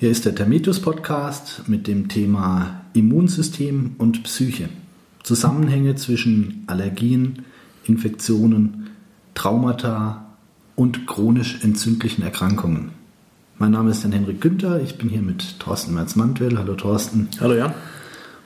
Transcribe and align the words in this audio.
Hier 0.00 0.10
ist 0.10 0.24
der 0.24 0.34
Termitus 0.34 0.80
Podcast 0.80 1.68
mit 1.68 1.86
dem 1.86 2.08
Thema 2.08 2.86
Immunsystem 2.94 3.96
und 3.98 4.22
Psyche. 4.22 4.70
Zusammenhänge 5.22 5.94
zwischen 5.94 6.64
Allergien, 6.68 7.44
Infektionen, 7.84 8.92
Traumata 9.34 10.24
und 10.74 11.06
chronisch 11.06 11.62
entzündlichen 11.62 12.24
Erkrankungen. 12.24 12.92
Mein 13.58 13.72
Name 13.72 13.90
ist 13.90 14.02
Jan 14.02 14.12
Henrik 14.12 14.40
Günther, 14.40 14.80
ich 14.80 14.96
bin 14.96 15.10
hier 15.10 15.20
mit 15.20 15.58
Thorsten 15.58 15.92
Merz-Mantwell. 15.92 16.56
Hallo 16.56 16.76
Thorsten. 16.76 17.28
Hallo 17.38 17.56
Jan. 17.56 17.74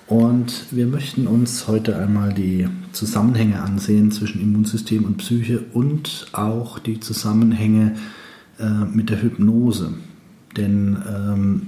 Und 0.09 0.65
wir 0.73 0.89
möchten 0.89 1.29
uns 1.29 1.69
heute 1.69 1.97
einmal 1.97 2.35
die 2.35 2.67
Zusammenhänge 2.91 3.63
ansehen 3.63 4.11
zwischen 4.11 4.41
Immunsystem 4.41 5.05
und 5.05 5.19
Psyche 5.19 5.61
und 5.73 6.27
auch 6.33 6.81
die 6.81 6.99
Zusammenhänge 6.99 7.95
äh, 8.59 8.69
mit 8.93 9.09
der 9.09 9.23
Hypnose. 9.23 9.95
Denn 10.57 10.99
ähm, 11.09 11.67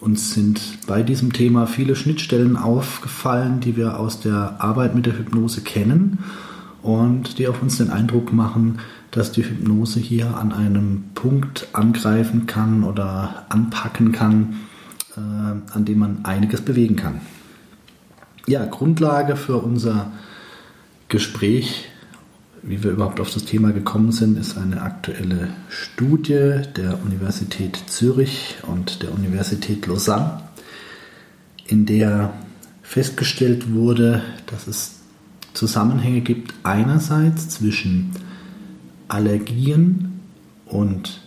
uns 0.00 0.34
sind 0.34 0.86
bei 0.86 1.02
diesem 1.02 1.32
Thema 1.32 1.66
viele 1.66 1.96
Schnittstellen 1.96 2.56
aufgefallen, 2.56 3.60
die 3.60 3.76
wir 3.76 3.98
aus 3.98 4.20
der 4.20 4.56
Arbeit 4.58 4.94
mit 4.94 5.06
der 5.06 5.18
Hypnose 5.18 5.62
kennen 5.62 6.18
und 6.82 7.38
die 7.38 7.48
auf 7.48 7.62
uns 7.62 7.78
den 7.78 7.90
Eindruck 7.90 8.32
machen, 8.32 8.78
dass 9.10 9.32
die 9.32 9.44
Hypnose 9.44 9.98
hier 9.98 10.36
an 10.36 10.52
einem 10.52 11.04
Punkt 11.14 11.68
angreifen 11.72 12.46
kann 12.46 12.84
oder 12.84 13.46
anpacken 13.48 14.12
kann, 14.12 14.56
äh, 15.16 15.20
an 15.20 15.84
dem 15.84 15.98
man 15.98 16.24
einiges 16.24 16.60
bewegen 16.60 16.96
kann. 16.96 17.20
Ja, 18.46 18.64
Grundlage 18.66 19.34
für 19.34 19.56
unser 19.56 20.12
Gespräch, 21.08 21.88
wie 22.66 22.82
wir 22.82 22.90
überhaupt 22.90 23.20
auf 23.20 23.32
das 23.32 23.44
Thema 23.44 23.72
gekommen 23.72 24.10
sind, 24.10 24.36
ist 24.36 24.58
eine 24.58 24.82
aktuelle 24.82 25.48
Studie 25.68 26.62
der 26.76 27.00
Universität 27.04 27.80
Zürich 27.86 28.56
und 28.66 29.02
der 29.02 29.14
Universität 29.14 29.86
Lausanne, 29.86 30.42
in 31.66 31.86
der 31.86 32.32
festgestellt 32.82 33.72
wurde, 33.72 34.22
dass 34.46 34.66
es 34.66 34.96
Zusammenhänge 35.54 36.20
gibt 36.20 36.54
einerseits 36.64 37.48
zwischen 37.48 38.10
Allergien 39.08 40.20
und 40.66 41.20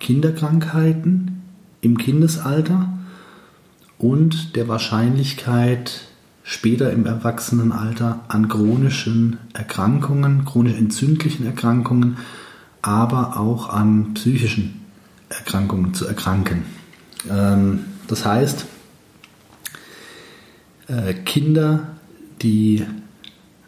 Kinderkrankheiten 0.00 1.42
im 1.80 1.98
Kindesalter 1.98 2.98
und 3.98 4.56
der 4.56 4.68
Wahrscheinlichkeit 4.68 6.08
später 6.48 6.90
im 6.92 7.04
Erwachsenenalter 7.04 8.20
an 8.28 8.48
chronischen 8.48 9.36
Erkrankungen, 9.52 10.46
chronisch 10.46 10.78
entzündlichen 10.78 11.44
Erkrankungen, 11.44 12.16
aber 12.80 13.38
auch 13.38 13.68
an 13.68 14.14
psychischen 14.14 14.80
Erkrankungen 15.28 15.92
zu 15.92 16.06
erkranken. 16.06 16.64
Ähm, 17.30 17.80
das 18.06 18.24
heißt, 18.24 18.64
äh, 20.86 21.12
Kinder, 21.12 21.88
die 22.40 22.86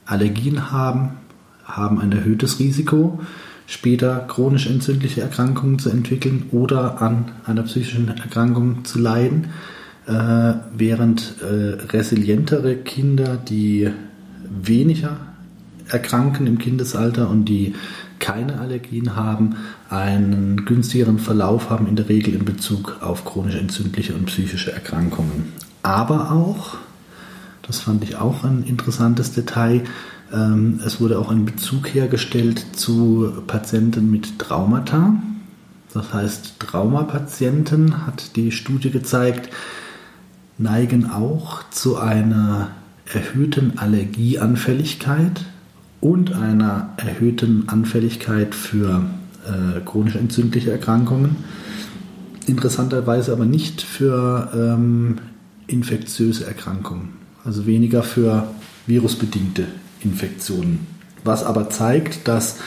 Allergien 0.07 0.73
haben, 0.73 1.19
haben 1.65 2.01
ein 2.01 2.13
erhöhtes 2.13 2.61
Risiko, 2.61 3.21
später 3.67 4.21
chronisch 4.21 4.67
entzündliche 4.67 5.21
Erkrankungen 5.21 5.79
zu 5.79 5.91
entwickeln 5.91 6.45
oder 6.51 7.03
an 7.03 7.31
einer 7.45 7.65
psychischen 7.65 8.09
Erkrankung 8.09 8.87
zu 8.87 8.99
leiden. 8.99 9.51
Äh, 10.11 10.55
während 10.77 11.37
äh, 11.41 11.85
resilientere 11.93 12.75
Kinder, 12.75 13.37
die 13.37 13.91
weniger 14.43 15.19
erkranken 15.87 16.49
im 16.49 16.59
Kindesalter 16.59 17.31
und 17.31 17.45
die 17.45 17.77
keine 18.19 18.59
Allergien 18.59 19.15
haben, 19.15 19.55
einen 19.89 20.65
günstigeren 20.65 21.21
Verlauf 21.21 21.71
haben, 21.71 21.87
in 21.87 21.95
der 21.95 22.09
Regel 22.09 22.35
in 22.35 22.45
Bezug 22.45 22.97
auf 23.03 23.25
chronisch 23.25 23.55
entzündliche 23.55 24.15
und 24.15 24.25
psychische 24.27 24.73
Erkrankungen. 24.73 25.53
Aber 25.85 26.33
auch, 26.33 26.79
das 27.63 27.79
fand 27.79 28.03
ich 28.03 28.17
auch 28.17 28.43
ein 28.43 28.65
interessantes 28.65 29.31
Detail, 29.31 29.83
ähm, 30.33 30.81
es 30.85 31.01
wurde 31.01 31.21
auch 31.21 31.31
ein 31.31 31.45
Bezug 31.45 31.95
hergestellt 31.95 32.67
zu 32.73 33.33
Patienten 33.47 34.11
mit 34.11 34.41
Traumata. 34.41 35.23
Das 35.95 36.13
heißt, 36.13 36.59
Traumapatienten 36.59 38.09
hat 38.09 38.35
die 38.35 38.51
Studie 38.51 38.91
gezeigt, 38.91 39.51
neigen 40.61 41.11
auch 41.11 41.63
zu 41.71 41.97
einer 41.97 42.69
erhöhten 43.13 43.79
Allergieanfälligkeit 43.79 45.47
und 46.01 46.35
einer 46.35 46.91
erhöhten 46.99 47.69
Anfälligkeit 47.69 48.55
für 48.55 49.07
äh, 49.47 49.81
chronisch 49.81 50.17
entzündliche 50.17 50.71
Erkrankungen. 50.71 51.37
Interessanterweise 52.47 53.33
aber 53.33 53.47
nicht 53.47 53.81
für 53.81 54.51
ähm, 54.55 55.17
infektiöse 55.67 56.47
Erkrankungen, 56.47 57.15
also 57.45 57.67
weniger 57.67 58.03
für 58.03 58.49
virusbedingte 58.87 59.67
Infektionen. 60.01 60.87
Was 61.25 61.43
aber 61.43 61.71
zeigt, 61.71 62.29
dass 62.29 62.59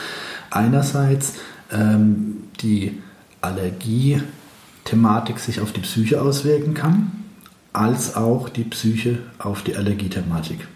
einerseits 0.50 1.34
ähm, 1.70 2.38
die 2.60 2.98
Allergie-Thematik 3.40 5.38
sich 5.38 5.60
auf 5.60 5.72
die 5.72 5.80
Psyche 5.80 6.20
auswirken 6.20 6.74
kann 6.74 7.23
als 7.74 8.16
auch 8.16 8.48
die 8.48 8.64
Psyche 8.64 9.18
auf 9.38 9.62
die 9.62 9.76
Allergiethematik. 9.76 10.66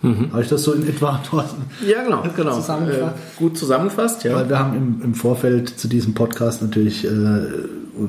Mhm. 0.00 0.32
Habe 0.32 0.42
ich 0.42 0.48
das 0.48 0.62
so 0.62 0.72
in 0.72 0.86
etwa, 0.86 1.18
Thorsten? 1.28 1.62
Ja, 1.86 2.02
genau, 2.04 2.22
genau. 2.34 2.54
Zusammengefasst? 2.54 3.16
Äh, 3.16 3.38
gut 3.38 3.58
zusammengefasst, 3.58 4.24
ja. 4.24 4.36
Weil 4.36 4.48
wir 4.48 4.58
haben 4.58 4.76
im, 4.76 5.02
im 5.02 5.14
Vorfeld 5.14 5.68
zu 5.68 5.88
diesem 5.88 6.14
Podcast 6.14 6.62
natürlich 6.62 7.04
äh, 7.04 7.08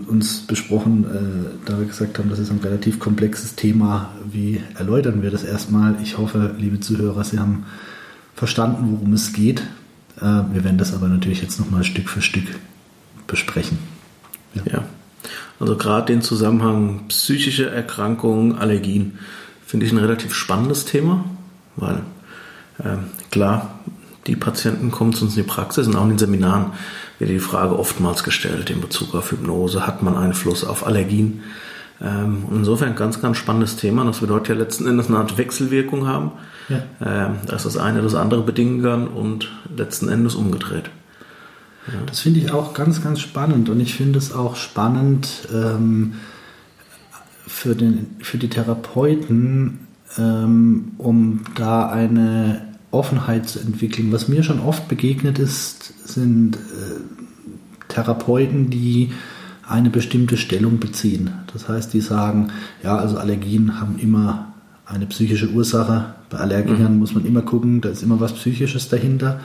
uns 0.08 0.42
besprochen, 0.42 1.06
äh, 1.06 1.68
da 1.70 1.80
wir 1.80 1.86
gesagt 1.86 2.20
haben, 2.20 2.30
das 2.30 2.40
ist 2.40 2.52
ein 2.52 2.60
relativ 2.60 3.00
komplexes 3.00 3.56
Thema. 3.56 4.12
Wie 4.32 4.62
erläutern 4.78 5.24
wir 5.24 5.32
das 5.32 5.44
erstmal? 5.44 5.96
Ich 6.04 6.18
hoffe, 6.18 6.54
liebe 6.58 6.80
Zuhörer, 6.80 7.24
Sie 7.24 7.40
haben 7.40 7.66
verstanden, 8.36 8.92
worum 8.92 9.14
es 9.14 9.34
geht. 9.34 9.62
Äh, 10.20 10.22
wir 10.22 10.64
werden 10.64 10.78
das 10.78 10.94
aber 10.94 11.08
natürlich 11.08 11.42
jetzt 11.42 11.60
nochmal 11.60 11.84
Stück 11.84 12.10
für 12.10 12.22
Stück 12.22 12.48
besprechen. 13.26 13.80
ja. 14.54 14.62
ja. 14.72 14.84
Also 15.60 15.78
gerade 15.78 16.08
den 16.08 16.22
Zusammenhang 16.22 17.06
psychische 17.08 17.70
Erkrankungen, 17.70 18.58
Allergien 18.58 19.20
finde 19.66 19.86
ich 19.86 19.92
ein 19.92 19.98
relativ 19.98 20.34
spannendes 20.34 20.86
Thema, 20.86 21.26
weil 21.76 22.02
äh, 22.80 22.98
klar, 23.32 23.80
die 24.28 24.36
Patienten 24.36 24.92
kommen 24.92 25.14
zu 25.14 25.26
uns 25.26 25.38
in 25.38 25.44
die 25.44 25.50
Praxis 25.50 25.88
und 25.88 25.96
auch 25.96 26.04
in 26.04 26.10
den 26.10 26.18
Seminaren 26.18 26.72
wird 27.20 27.30
die 27.30 27.40
Frage 27.40 27.78
oftmals 27.78 28.24
gestellt 28.24 28.70
in 28.70 28.82
Bezug 28.82 29.16
auf 29.16 29.32
Hypnose, 29.32 29.88
hat 29.88 30.04
man 30.04 30.18
Einfluss 30.18 30.64
auf 30.64 30.86
Allergien? 30.86 31.44
Ähm, 32.02 32.44
insofern 32.52 32.90
ein 32.90 32.96
ganz, 32.96 33.22
ganz 33.22 33.38
spannendes 33.38 33.78
Thema, 33.78 34.04
dass 34.04 34.20
wir 34.20 34.28
dort 34.28 34.50
ja 34.50 34.56
letzten 34.56 34.86
Endes 34.86 35.08
eine 35.08 35.18
Art 35.18 35.38
Wechselwirkung 35.38 36.08
haben, 36.08 36.32
ja. 36.68 36.84
ähm, 37.02 37.36
dass 37.48 37.64
das 37.64 37.78
eine 37.78 38.02
das 38.02 38.16
andere 38.16 38.42
bedingen 38.42 38.84
kann 38.84 39.08
und 39.08 39.50
letzten 39.76 40.10
Endes 40.10 40.36
umgedreht. 40.36 40.90
Das 42.08 42.22
finde 42.22 42.40
ich 42.40 42.52
auch 42.52 42.74
ganz, 42.74 43.04
ganz 43.04 43.20
spannend 43.20 43.70
und 43.70 43.80
ich 43.80 43.94
finde 43.94 44.18
es 44.18 44.34
auch 44.34 44.56
spannend 44.56 45.48
ähm, 45.54 46.16
für, 47.46 47.76
den, 47.76 48.16
für 48.22 48.38
die 48.38 48.50
Therapeuten, 48.50 49.88
ähm, 50.18 50.94
um 50.98 51.42
da 51.56 51.90
eine 51.90 52.76
Offenheit 52.92 53.48
zu 53.48 53.60
entwickeln. 53.60 54.12
Was 54.12 54.28
mir 54.28 54.44
schon 54.44 54.60
oft 54.60 54.88
begegnet 54.88 55.38
ist, 55.38 55.94
sind 56.08 56.56
äh, 56.56 56.60
Therapeuten, 57.88 58.70
die 58.70 59.12
eine 59.68 59.90
bestimmte 59.90 60.38
Stellung 60.38 60.80
beziehen. 60.80 61.32
Das 61.54 61.68
heißt, 61.68 61.94
die 61.94 62.02
sagen, 62.02 62.52
ja, 62.84 62.98
also 62.98 63.18
Allergien 63.18 63.80
haben 63.80 63.98
immer 64.00 64.54
eine 64.86 65.06
psychische 65.08 65.50
Ursache. 65.50 66.14
Bei 66.30 66.38
Allergikern 66.38 66.94
mhm. 66.94 67.00
muss 67.00 67.14
man 67.14 67.26
immer 67.26 67.42
gucken, 67.42 67.82
da 67.82 67.90
ist 67.90 68.04
immer 68.04 68.20
was 68.20 68.34
Psychisches 68.34 68.90
dahinter. 68.90 69.40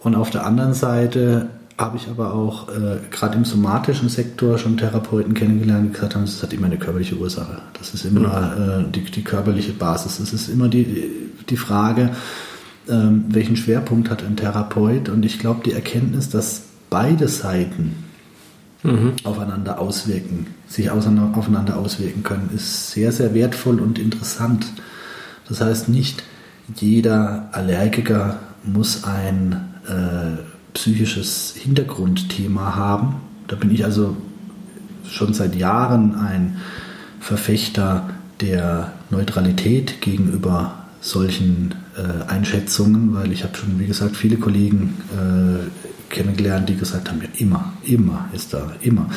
Und 0.00 0.14
auf 0.14 0.30
der 0.30 0.46
anderen 0.46 0.74
Seite 0.74 1.48
habe 1.76 1.96
ich 1.96 2.08
aber 2.08 2.34
auch 2.34 2.68
äh, 2.68 2.98
gerade 3.10 3.36
im 3.36 3.44
somatischen 3.44 4.08
Sektor 4.08 4.58
schon 4.58 4.76
Therapeuten 4.76 5.34
kennengelernt, 5.34 5.88
die 5.88 5.92
gesagt 5.92 6.16
haben, 6.16 6.24
das 6.24 6.42
hat 6.42 6.52
immer 6.52 6.66
eine 6.66 6.76
körperliche 6.76 7.16
Ursache. 7.16 7.58
Das 7.78 7.94
ist 7.94 8.04
immer 8.04 8.84
äh, 8.86 8.90
die, 8.90 9.04
die, 9.04 9.22
körperliche 9.22 9.72
Basis. 9.72 10.18
Es 10.18 10.32
ist 10.32 10.48
immer 10.48 10.68
die, 10.68 11.30
die 11.48 11.56
Frage, 11.56 12.10
ähm, 12.88 13.26
welchen 13.28 13.56
Schwerpunkt 13.56 14.10
hat 14.10 14.24
ein 14.24 14.36
Therapeut? 14.36 15.08
Und 15.08 15.24
ich 15.24 15.38
glaube, 15.38 15.60
die 15.64 15.72
Erkenntnis, 15.72 16.28
dass 16.28 16.62
beide 16.90 17.28
Seiten 17.28 18.04
mhm. 18.82 19.12
aufeinander 19.22 19.80
auswirken, 19.80 20.48
sich 20.66 20.90
aufeinander 20.90 21.76
auswirken 21.76 22.24
können, 22.24 22.50
ist 22.54 22.90
sehr, 22.90 23.12
sehr 23.12 23.34
wertvoll 23.34 23.78
und 23.80 24.00
interessant. 24.00 24.66
Das 25.48 25.60
heißt, 25.60 25.88
nicht 25.88 26.24
jeder 26.74 27.48
Allergiker 27.52 28.38
muss 28.64 29.04
ein 29.04 29.74
äh, 29.88 30.42
psychisches 30.74 31.54
Hintergrundthema 31.56 32.76
haben. 32.76 33.16
Da 33.46 33.56
bin 33.56 33.70
ich 33.70 33.84
also 33.84 34.16
schon 35.08 35.34
seit 35.34 35.56
Jahren 35.56 36.14
ein 36.14 36.58
Verfechter 37.20 38.10
der 38.40 38.92
Neutralität 39.10 40.00
gegenüber 40.00 40.74
solchen 41.00 41.74
äh, 41.96 42.30
Einschätzungen, 42.30 43.14
weil 43.14 43.32
ich 43.32 43.44
habe 43.44 43.56
schon, 43.56 43.78
wie 43.78 43.86
gesagt, 43.86 44.16
viele 44.16 44.36
Kollegen 44.36 44.94
äh, 45.12 46.14
kennengelernt, 46.14 46.68
die 46.68 46.76
gesagt 46.76 47.10
haben, 47.10 47.20
ja 47.20 47.28
immer, 47.38 47.72
immer 47.84 48.28
ist 48.32 48.54
da, 48.54 48.72
immer. 48.80 49.08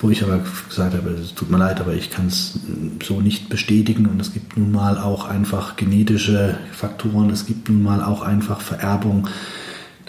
Wo 0.00 0.10
ich 0.10 0.22
aber 0.22 0.40
gesagt 0.68 0.94
habe, 0.94 1.10
es 1.10 1.34
tut 1.34 1.50
mir 1.50 1.58
leid, 1.58 1.80
aber 1.80 1.94
ich 1.94 2.10
kann 2.10 2.28
es 2.28 2.58
so 3.04 3.20
nicht 3.20 3.48
bestätigen 3.48 4.06
und 4.06 4.20
es 4.20 4.32
gibt 4.32 4.56
nun 4.56 4.72
mal 4.72 4.98
auch 4.98 5.26
einfach 5.26 5.76
genetische 5.76 6.56
Faktoren, 6.72 7.30
es 7.30 7.46
gibt 7.46 7.68
nun 7.68 7.82
mal 7.82 8.02
auch 8.02 8.22
einfach 8.22 8.60
Vererbung 8.60 9.28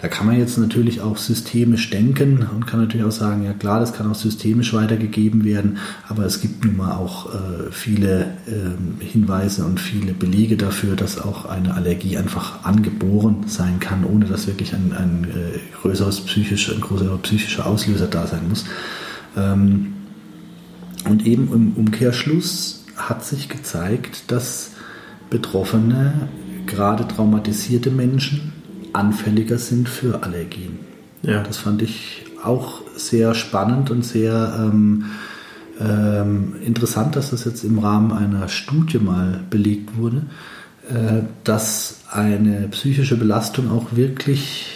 da 0.02 0.08
kann 0.08 0.26
man 0.26 0.36
jetzt 0.36 0.58
natürlich 0.58 1.00
auch 1.00 1.16
systemisch 1.16 1.88
denken 1.90 2.44
und 2.52 2.66
kann 2.66 2.80
natürlich 2.80 3.06
auch 3.06 3.12
sagen, 3.12 3.44
ja 3.44 3.52
klar, 3.52 3.78
das 3.78 3.92
kann 3.92 4.10
auch 4.10 4.16
systemisch 4.16 4.74
weitergegeben 4.74 5.44
werden, 5.44 5.78
aber 6.08 6.24
es 6.24 6.40
gibt 6.40 6.64
nun 6.64 6.76
mal 6.76 6.96
auch 6.96 7.32
äh, 7.32 7.70
viele 7.70 8.32
äh, 8.48 9.04
Hinweise 9.04 9.64
und 9.64 9.78
viele 9.78 10.12
Belege 10.12 10.56
dafür, 10.56 10.96
dass 10.96 11.20
auch 11.20 11.44
eine 11.44 11.74
Allergie 11.74 12.18
einfach 12.18 12.64
angeboren 12.64 13.44
sein 13.46 13.78
kann, 13.78 14.04
ohne 14.04 14.24
dass 14.24 14.48
wirklich 14.48 14.74
ein, 14.74 14.92
ein 14.92 15.24
äh, 15.24 15.58
größeres 15.80 16.22
psychisch, 16.22 16.74
ein 16.74 16.80
größerer 16.80 17.18
psychischer 17.18 17.66
Auslöser 17.66 18.08
da 18.08 18.26
sein 18.26 18.48
muss. 18.48 18.64
Ähm, 19.36 19.92
und 21.08 21.24
eben 21.26 21.52
im 21.52 21.72
Umkehrschluss 21.74 22.86
hat 22.96 23.24
sich 23.24 23.48
gezeigt, 23.48 24.32
dass 24.32 24.72
Betroffene, 25.30 26.28
gerade 26.66 27.06
traumatisierte 27.06 27.92
Menschen, 27.92 28.52
anfälliger 28.92 29.58
sind 29.58 29.88
für 29.88 30.22
Allergien. 30.22 30.80
Ja. 31.22 31.42
Das 31.42 31.58
fand 31.58 31.82
ich 31.82 32.24
auch 32.42 32.82
sehr 32.96 33.34
spannend 33.34 33.90
und 33.90 34.04
sehr 34.04 34.54
ähm, 34.58 35.04
ähm, 35.80 36.56
interessant, 36.64 37.16
dass 37.16 37.30
das 37.30 37.44
jetzt 37.44 37.64
im 37.64 37.78
Rahmen 37.78 38.12
einer 38.12 38.48
Studie 38.48 38.98
mal 38.98 39.40
belegt 39.50 39.96
wurde, 39.96 40.26
äh, 40.88 41.22
dass 41.44 42.00
eine 42.10 42.68
psychische 42.68 43.16
Belastung 43.16 43.70
auch 43.70 43.96
wirklich 43.96 44.66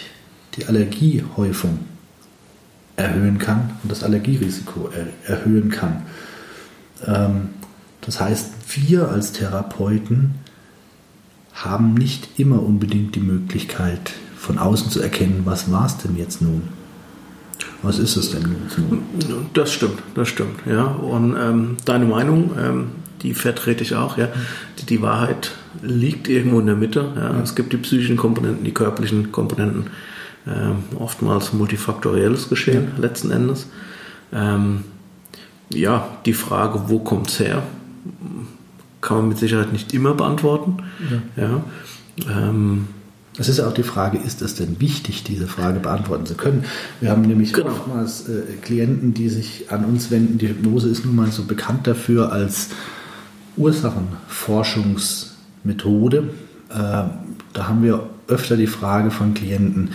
die 0.55 0.65
Allergiehäufung 0.65 1.79
erhöhen 2.95 3.37
kann 3.37 3.71
und 3.83 3.91
das 3.91 4.03
Allergierisiko 4.03 4.89
er 4.89 5.31
erhöhen 5.31 5.69
kann. 5.69 6.03
Ähm, 7.05 7.49
das 8.01 8.19
heißt, 8.19 8.51
wir 8.69 9.09
als 9.09 9.33
Therapeuten 9.33 10.35
haben 11.63 11.93
nicht 11.93 12.39
immer 12.39 12.61
unbedingt 12.61 13.15
die 13.15 13.19
Möglichkeit, 13.19 14.13
von 14.37 14.57
außen 14.57 14.91
zu 14.91 15.01
erkennen, 15.01 15.41
was 15.45 15.71
war 15.71 15.85
es 15.85 15.97
denn 15.97 16.15
jetzt 16.15 16.41
nun? 16.41 16.63
Was 17.81 17.99
ist 17.99 18.15
es 18.15 18.31
denn 18.31 18.43
nun? 18.43 19.45
Das 19.53 19.71
stimmt, 19.71 20.01
das 20.15 20.29
stimmt, 20.29 20.59
ja. 20.65 20.83
Und 20.83 21.35
ähm, 21.39 21.77
deine 21.85 22.05
Meinung, 22.05 22.51
ähm, 22.59 22.85
die 23.21 23.33
vertrete 23.33 23.83
ich 23.83 23.95
auch, 23.95 24.17
ja. 24.17 24.29
Die, 24.79 24.85
die, 24.85 25.01
Wahrheit 25.01 25.51
liegt 25.81 26.27
irgendwo 26.27 26.59
in 26.59 26.67
der 26.67 26.75
Mitte. 26.75 27.11
Ja. 27.15 27.33
ja. 27.33 27.41
Es 27.41 27.55
gibt 27.55 27.73
die 27.73 27.77
psychischen 27.77 28.17
Komponenten, 28.17 28.63
die 28.63 28.73
körperlichen 28.73 29.31
Komponenten, 29.31 29.87
ähm, 30.47 30.83
oftmals 30.97 31.53
multifaktorielles 31.53 32.49
Geschehen 32.49 32.91
ja. 32.95 33.01
letzten 33.01 33.31
Endes. 33.31 33.67
Ähm, 34.31 34.83
ja, 35.69 36.07
die 36.25 36.33
Frage, 36.33 36.83
wo 36.87 36.99
kommt 36.99 37.29
es 37.29 37.39
her? 37.39 37.63
Kann 39.07 39.17
man 39.17 39.27
mit 39.29 39.37
Sicherheit 39.37 39.71
nicht 39.71 39.93
immer 39.93 40.13
beantworten. 40.13 40.79
Ja. 41.37 41.43
ja. 41.43 41.61
Ähm, 42.29 42.87
es 43.39 43.47
ist 43.47 43.59
ja 43.59 43.67
auch 43.67 43.73
die 43.73 43.83
Frage, 43.83 44.17
ist 44.17 44.41
es 44.41 44.55
denn 44.55 44.81
wichtig, 44.81 45.23
diese 45.23 45.47
Frage 45.47 45.79
beantworten 45.79 46.25
zu 46.25 46.35
können? 46.35 46.65
Wir 46.99 47.11
haben 47.11 47.21
nämlich 47.21 47.53
genau. 47.53 47.69
oftmals 47.69 48.27
äh, 48.27 48.41
Klienten, 48.61 49.13
die 49.13 49.29
sich 49.29 49.71
an 49.71 49.85
uns 49.85 50.11
wenden. 50.11 50.39
Die 50.39 50.49
Hypnose 50.49 50.89
ist 50.89 51.05
nun 51.05 51.15
mal 51.15 51.31
so 51.31 51.45
bekannt 51.45 51.87
dafür 51.87 52.33
als 52.33 52.71
Ursachenforschungsmethode. 53.55 56.31
Äh, 56.69 56.73
da 56.73 57.09
haben 57.59 57.83
wir 57.83 58.09
öfter 58.27 58.57
die 58.57 58.67
Frage 58.67 59.09
von 59.09 59.33
Klienten, 59.33 59.91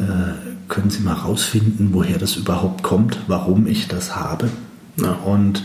äh, 0.00 0.32
können 0.66 0.90
Sie 0.90 1.04
mal 1.04 1.22
herausfinden, 1.22 1.90
woher 1.92 2.18
das 2.18 2.34
überhaupt 2.34 2.82
kommt, 2.82 3.20
warum 3.28 3.68
ich 3.68 3.86
das 3.86 4.16
habe? 4.16 4.50
Ja. 4.96 5.12
Und 5.12 5.62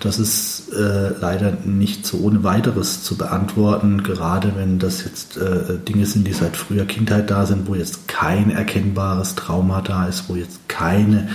das 0.00 0.18
ist 0.18 0.72
äh, 0.72 1.10
leider 1.20 1.52
nicht 1.64 2.06
so 2.06 2.18
ohne 2.18 2.44
weiteres 2.44 3.02
zu 3.02 3.16
beantworten, 3.16 4.02
gerade 4.02 4.52
wenn 4.56 4.78
das 4.78 5.04
jetzt 5.04 5.36
äh, 5.36 5.78
Dinge 5.78 6.06
sind, 6.06 6.26
die 6.26 6.32
seit 6.32 6.56
früher 6.56 6.84
Kindheit 6.84 7.30
da 7.30 7.46
sind, 7.46 7.66
wo 7.66 7.74
jetzt 7.74 8.06
kein 8.06 8.50
erkennbares 8.50 9.34
Trauma 9.34 9.80
da 9.80 10.06
ist, 10.06 10.28
wo 10.28 10.36
jetzt 10.36 10.68
keine 10.68 11.28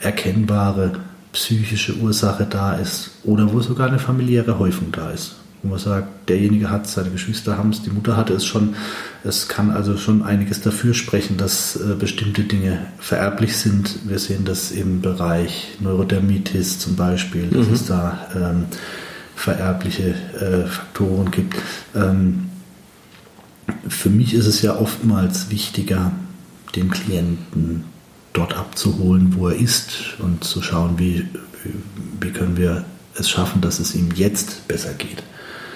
erkennbare 0.00 0.92
psychische 1.32 1.96
Ursache 1.96 2.46
da 2.48 2.74
ist 2.74 3.10
oder 3.24 3.52
wo 3.52 3.60
sogar 3.60 3.88
eine 3.88 3.98
familiäre 3.98 4.58
Häufung 4.58 4.92
da 4.92 5.10
ist 5.10 5.36
wo 5.66 5.70
man 5.70 5.78
sagt, 5.78 6.28
derjenige 6.28 6.70
hat, 6.70 6.86
seine 6.86 7.10
Geschwister 7.10 7.58
haben 7.58 7.70
es, 7.70 7.82
die 7.82 7.90
Mutter 7.90 8.16
hatte 8.16 8.34
es 8.34 8.44
schon. 8.44 8.76
Es 9.24 9.48
kann 9.48 9.70
also 9.70 9.96
schon 9.96 10.22
einiges 10.22 10.60
dafür 10.60 10.94
sprechen, 10.94 11.36
dass 11.36 11.76
äh, 11.76 11.94
bestimmte 11.98 12.44
Dinge 12.44 12.86
vererblich 12.98 13.56
sind. 13.56 13.98
Wir 14.08 14.18
sehen 14.18 14.44
das 14.44 14.70
im 14.70 15.00
Bereich 15.02 15.76
Neurodermitis 15.80 16.78
zum 16.78 16.96
Beispiel, 16.96 17.48
dass 17.48 17.66
mhm. 17.66 17.74
es 17.74 17.86
da 17.86 18.28
ähm, 18.34 18.64
vererbliche 19.34 20.14
äh, 20.40 20.66
Faktoren 20.66 21.30
gibt. 21.30 21.56
Ähm, 21.94 22.50
für 23.88 24.10
mich 24.10 24.34
ist 24.34 24.46
es 24.46 24.62
ja 24.62 24.76
oftmals 24.76 25.50
wichtiger, 25.50 26.12
den 26.76 26.90
Klienten 26.90 27.84
dort 28.32 28.56
abzuholen, 28.56 29.34
wo 29.36 29.48
er 29.48 29.56
ist 29.56 30.14
und 30.18 30.44
zu 30.44 30.62
schauen, 30.62 30.98
wie, 30.98 31.26
wie 32.20 32.30
können 32.30 32.56
wir 32.56 32.84
es 33.18 33.30
schaffen, 33.30 33.60
dass 33.60 33.80
es 33.80 33.94
ihm 33.94 34.10
jetzt 34.14 34.68
besser 34.68 34.92
geht. 34.94 35.22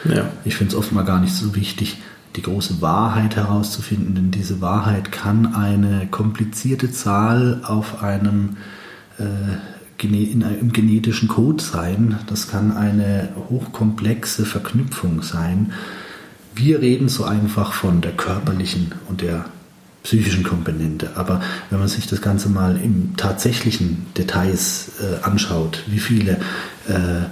Ja. 0.05 0.31
Ich 0.45 0.57
finde 0.57 0.73
es 0.73 0.79
oft 0.79 0.93
mal 0.93 1.05
gar 1.05 1.21
nicht 1.21 1.35
so 1.35 1.55
wichtig, 1.55 1.99
die 2.37 2.43
große 2.43 2.81
Wahrheit 2.81 3.37
herauszufinden, 3.37 4.15
denn 4.15 4.31
diese 4.31 4.61
Wahrheit 4.61 5.11
kann 5.11 5.55
eine 5.55 6.07
komplizierte 6.11 6.93
Zahl 6.93 7.61
auf 7.65 8.03
einem 8.03 8.57
äh, 9.19 9.57
in 10.03 10.45
einem 10.45 10.73
genetischen 10.73 11.29
Code 11.29 11.63
sein. 11.63 12.19
Das 12.27 12.49
kann 12.49 12.75
eine 12.75 13.29
hochkomplexe 13.51 14.47
Verknüpfung 14.47 15.23
sein. 15.23 15.73
Wir 16.55 16.81
reden 16.81 17.11
so 17.11 17.25
einfach 17.25 17.75
von 17.75 18.01
der 18.01 18.13
körperlichen 18.13 18.93
und 19.09 19.21
der 19.21 19.45
psychischen 20.03 20.43
Komponente. 20.43 21.11
Aber 21.17 21.43
wenn 21.69 21.79
man 21.79 21.89
sich 21.89 22.07
das 22.07 22.23
Ganze 22.23 22.49
mal 22.49 22.81
im 22.83 23.17
tatsächlichen 23.17 24.07
Details 24.17 24.93
äh, 25.01 25.23
anschaut, 25.23 25.85
wie 25.87 25.99
viele 25.99 26.39
äh, 26.89 27.27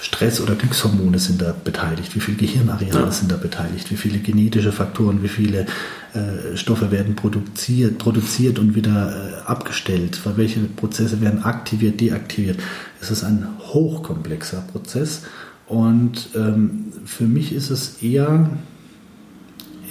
Stress- 0.00 0.40
oder 0.40 0.54
Glückshormone 0.54 1.18
sind 1.18 1.42
da 1.42 1.52
beteiligt, 1.52 2.14
wie 2.14 2.20
viele 2.20 2.38
Gehirnareale 2.38 3.04
ja. 3.06 3.10
sind 3.12 3.30
da 3.30 3.36
beteiligt, 3.36 3.90
wie 3.90 3.96
viele 3.96 4.18
genetische 4.18 4.72
Faktoren, 4.72 5.22
wie 5.22 5.28
viele 5.28 5.66
äh, 6.14 6.56
Stoffe 6.56 6.90
werden 6.90 7.16
produziert, 7.16 7.98
produziert 7.98 8.58
und 8.58 8.74
wieder 8.74 9.12
äh, 9.12 9.46
abgestellt, 9.46 10.18
welche 10.36 10.60
Prozesse 10.60 11.20
werden 11.20 11.44
aktiviert, 11.44 12.00
deaktiviert. 12.00 12.58
Es 13.02 13.10
ist 13.10 13.24
ein 13.24 13.46
hochkomplexer 13.58 14.64
Prozess 14.72 15.22
und 15.66 16.30
ähm, 16.34 16.92
für 17.04 17.24
mich 17.24 17.52
ist 17.52 17.68
es 17.68 18.02
eher 18.02 18.48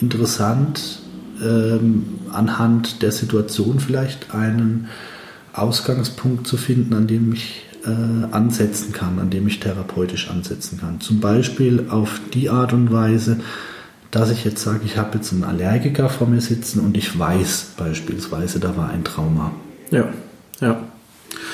interessant, 0.02 1.02
ähm, 1.44 2.06
anhand 2.32 3.04
der 3.04 3.12
Situation 3.12 3.80
vielleicht 3.80 4.34
einen 4.34 4.88
Ausgangspunkt 5.54 6.48
zu 6.48 6.58
finden, 6.58 6.94
an 6.94 7.08
dem 7.08 7.34
ich 7.34 7.69
äh, 7.90 8.34
ansetzen 8.34 8.94
kann, 8.94 9.20
an 9.20 9.30
dem 9.30 9.48
ich 9.48 9.60
therapeutisch 9.60 10.30
ansetzen 10.30 10.80
kann. 10.80 11.02
Zum 11.02 11.20
Beispiel 11.20 11.88
auf 11.90 12.22
die 12.34 12.50
Art 12.50 12.74
und 12.74 12.92
Weise, 12.92 13.40
dass 14.12 14.32
ich 14.32 14.44
jetzt 14.44 14.64
sage, 14.64 14.82
ich 14.86 14.98
habe 14.98 15.18
jetzt 15.18 15.32
einen 15.34 15.44
Allergiker 15.44 16.10
vor 16.10 16.28
mir 16.28 16.42
sitzen 16.42 16.80
und 16.80 16.98
ich 16.98 17.18
weiß 17.18 17.74
beispielsweise, 17.78 18.60
da 18.60 18.76
war 18.76 18.90
ein 18.90 19.04
Trauma. 19.04 19.52
Ja, 19.92 20.06
ja. 20.60 20.82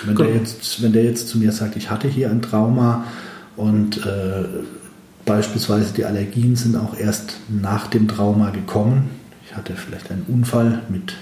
Wenn 0.05 0.15
der, 0.15 0.33
jetzt, 0.33 0.81
wenn 0.81 0.93
der 0.93 1.03
jetzt 1.03 1.27
zu 1.27 1.37
mir 1.37 1.51
sagt, 1.51 1.75
ich 1.75 1.89
hatte 1.89 2.07
hier 2.07 2.29
ein 2.29 2.41
Trauma 2.41 3.05
und 3.55 4.05
äh, 4.05 4.43
beispielsweise 5.25 5.93
die 5.93 6.05
Allergien 6.05 6.55
sind 6.55 6.75
auch 6.75 6.97
erst 6.97 7.37
nach 7.49 7.87
dem 7.87 8.07
Trauma 8.07 8.51
gekommen. 8.51 9.09
Ich 9.45 9.55
hatte 9.55 9.73
vielleicht 9.75 10.11
einen 10.11 10.23
Unfall 10.27 10.81
mit 10.89 11.13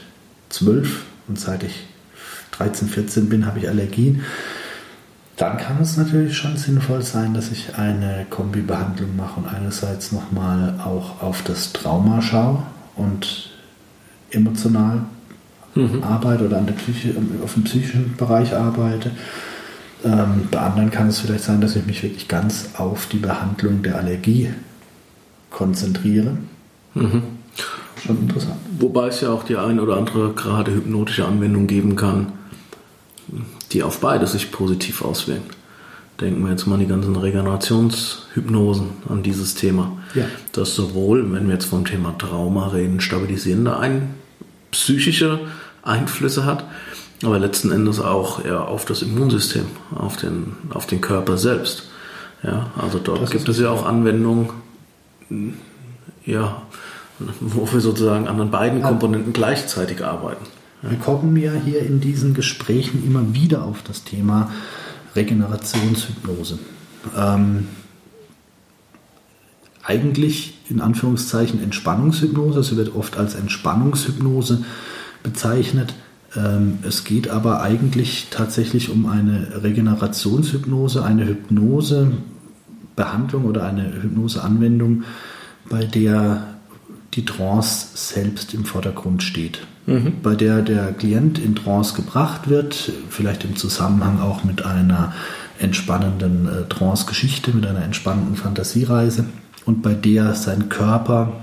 12 0.50 1.04
und 1.28 1.40
seit 1.40 1.64
ich 1.64 1.88
13, 2.52 2.88
14 2.88 3.30
bin, 3.30 3.46
habe 3.46 3.60
ich 3.60 3.68
Allergien 3.68 4.24
dann 5.44 5.58
kann 5.58 5.78
es 5.82 5.98
natürlich 5.98 6.38
schon 6.38 6.56
sinnvoll 6.56 7.02
sein, 7.02 7.34
dass 7.34 7.52
ich 7.52 7.76
eine 7.76 8.26
Kombibehandlung 8.30 9.18
mache 9.18 9.42
und 9.42 9.48
einerseits 9.48 10.14
nochmal 10.14 10.80
auch 10.82 11.22
auf 11.22 11.42
das 11.42 11.74
Trauma 11.74 12.22
schaue 12.22 12.64
und 12.96 13.50
emotional 14.32 15.02
mhm. 15.76 16.02
arbeite 16.02 16.46
oder 16.46 16.60
an 16.60 16.68
der 16.68 16.76
Psyche, 16.76 17.14
auf 17.44 17.56
dem 17.56 17.66
psychischen 17.66 18.16
Bereich 18.16 18.56
arbeite. 18.56 19.12
Ähm, 20.06 20.48
bei 20.50 20.60
anderen 20.60 20.92
kann 20.92 21.10
es 21.10 21.20
vielleicht 21.20 21.44
sein, 21.44 21.60
dass 21.60 21.76
ich 21.76 21.86
mich 21.86 22.04
wirklich 22.04 22.30
ganz 22.30 22.70
auf 22.78 23.08
die 23.08 23.18
Behandlung 23.18 23.84
der 23.84 23.98
Allergie 23.98 24.50
konzentriere. 25.50 26.38
Mhm. 26.94 27.22
Schon 28.02 28.18
interessant. 28.18 28.60
Wobei 28.80 29.08
es 29.08 29.20
ja 29.20 29.32
auch 29.32 29.44
die 29.44 29.58
ein 29.58 29.82
oder 29.82 29.98
andere 29.98 30.32
gerade 30.32 30.74
hypnotische 30.74 31.26
Anwendung 31.26 31.68
geben 31.68 31.98
kann, 31.98 32.32
die 33.74 33.84
auf 33.84 34.00
beide 34.00 34.28
sich 34.28 34.52
positiv 34.52 35.04
auswirken. 35.04 35.50
Denken 36.22 36.44
wir 36.44 36.52
jetzt 36.52 36.68
mal 36.68 36.76
an 36.76 36.82
die 36.82 36.88
ganzen 36.88 37.16
Regenerationshypnosen, 37.16 38.90
an 39.10 39.24
dieses 39.24 39.56
Thema. 39.56 39.98
Ja. 40.14 40.26
Das 40.52 40.76
sowohl, 40.76 41.34
wenn 41.34 41.48
wir 41.48 41.56
jetzt 41.56 41.66
vom 41.66 41.86
Thema 41.86 42.16
Trauma 42.18 42.68
reden, 42.68 43.02
stabilisierende 43.02 43.78
ein, 43.78 44.14
psychische 44.72 45.40
Einflüsse 45.82 46.46
hat, 46.46 46.66
aber 47.24 47.40
letzten 47.40 47.72
Endes 47.72 48.00
auch 48.00 48.46
ja, 48.46 48.64
auf 48.64 48.86
das 48.86 49.02
Immunsystem, 49.02 49.66
auf 49.96 50.18
den, 50.18 50.54
auf 50.70 50.86
den 50.86 51.02
Körper 51.02 51.38
selbst. 51.38 51.90
Ja, 52.44 52.68
also 52.78 53.00
dort 53.00 53.22
das 53.22 53.32
gibt 53.32 53.48
es 53.50 53.60
ja 53.60 53.70
auch 53.70 53.86
Anwendungen, 53.86 54.50
ja, 56.26 56.62
wo 57.40 57.72
wir 57.72 57.80
sozusagen 57.80 58.28
an 58.28 58.38
den 58.38 58.52
beiden 58.52 58.82
Komponenten 58.82 59.34
gleichzeitig 59.34 60.04
arbeiten. 60.04 60.46
Wir 60.84 60.98
kommen 60.98 61.36
ja 61.38 61.54
hier 61.54 61.82
in 61.82 62.02
diesen 62.02 62.34
Gesprächen 62.34 63.06
immer 63.06 63.34
wieder 63.34 63.64
auf 63.64 63.84
das 63.84 64.04
Thema 64.04 64.52
Regenerationshypnose. 65.16 66.60
Ähm, 67.16 67.68
eigentlich 69.82 70.58
in 70.70 70.82
Anführungszeichen 70.82 71.64
Entspannungshypnose. 71.64 72.60
Es 72.60 72.76
wird 72.76 72.94
oft 72.96 73.16
als 73.18 73.36
Entspannungshypnose 73.36 74.66
bezeichnet. 75.24 75.94
Ähm, 76.36 76.80
es 76.84 77.06
geht 77.06 77.30
aber 77.30 77.62
eigentlich 77.62 78.28
tatsächlich 78.30 78.90
um 78.90 79.06
eine 79.06 79.64
Regenerationshypnose, 79.64 81.06
eine 81.06 81.28
Hypnosebehandlung 81.28 83.46
oder 83.46 83.66
eine 83.66 84.04
Hypnoseanwendung, 84.04 85.04
bei 85.70 85.86
der 85.86 86.53
die 87.16 87.26
Trance 87.26 87.88
selbst 87.94 88.54
im 88.54 88.66
Vordergrund 88.66 89.24
steht. 89.24 89.66
Mhm. 89.86 90.14
Bei 90.22 90.36
der 90.36 90.62
der 90.62 90.94
Klient 90.94 91.40
in 91.40 91.56
Trance 91.56 91.96
gebracht 91.96 92.50
wird, 92.50 92.92
vielleicht 93.10 93.44
im 93.44 93.56
Zusammenhang 93.56 94.20
auch 94.20 94.44
mit 94.44 94.66
einer 94.66 95.14
entspannenden 95.60 96.48
äh, 96.48 96.70
Trance-Geschichte, 96.70 97.52
mit 97.52 97.66
einer 97.66 97.84
entspannenden 97.84 98.36
Fantasiereise 98.36 99.26
und 99.66 99.82
bei 99.82 99.94
der 99.94 100.36
sein 100.36 100.70
Körper 100.70 101.34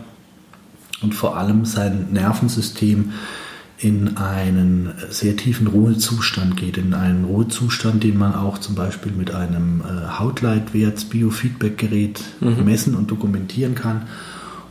und 1.02 1.14
vor 1.14 1.36
allem 1.36 1.64
sein 1.64 2.08
Nervensystem 2.12 3.12
in 3.78 4.18
einen 4.18 4.92
sehr 5.08 5.36
tiefen 5.36 5.66
Ruhezustand 5.66 6.58
geht, 6.58 6.76
in 6.76 6.92
einen 6.92 7.24
Ruhezustand, 7.24 8.04
den 8.04 8.18
man 8.18 8.34
auch 8.34 8.58
zum 8.58 8.74
Beispiel 8.74 9.12
mit 9.12 9.34
einem 9.34 9.80
äh, 9.80 10.18
Hautleitwerts-Biofeedback-Gerät 10.18 12.20
mhm. 12.40 12.64
messen 12.64 12.94
und 12.94 13.10
dokumentieren 13.10 13.74
kann 13.74 14.02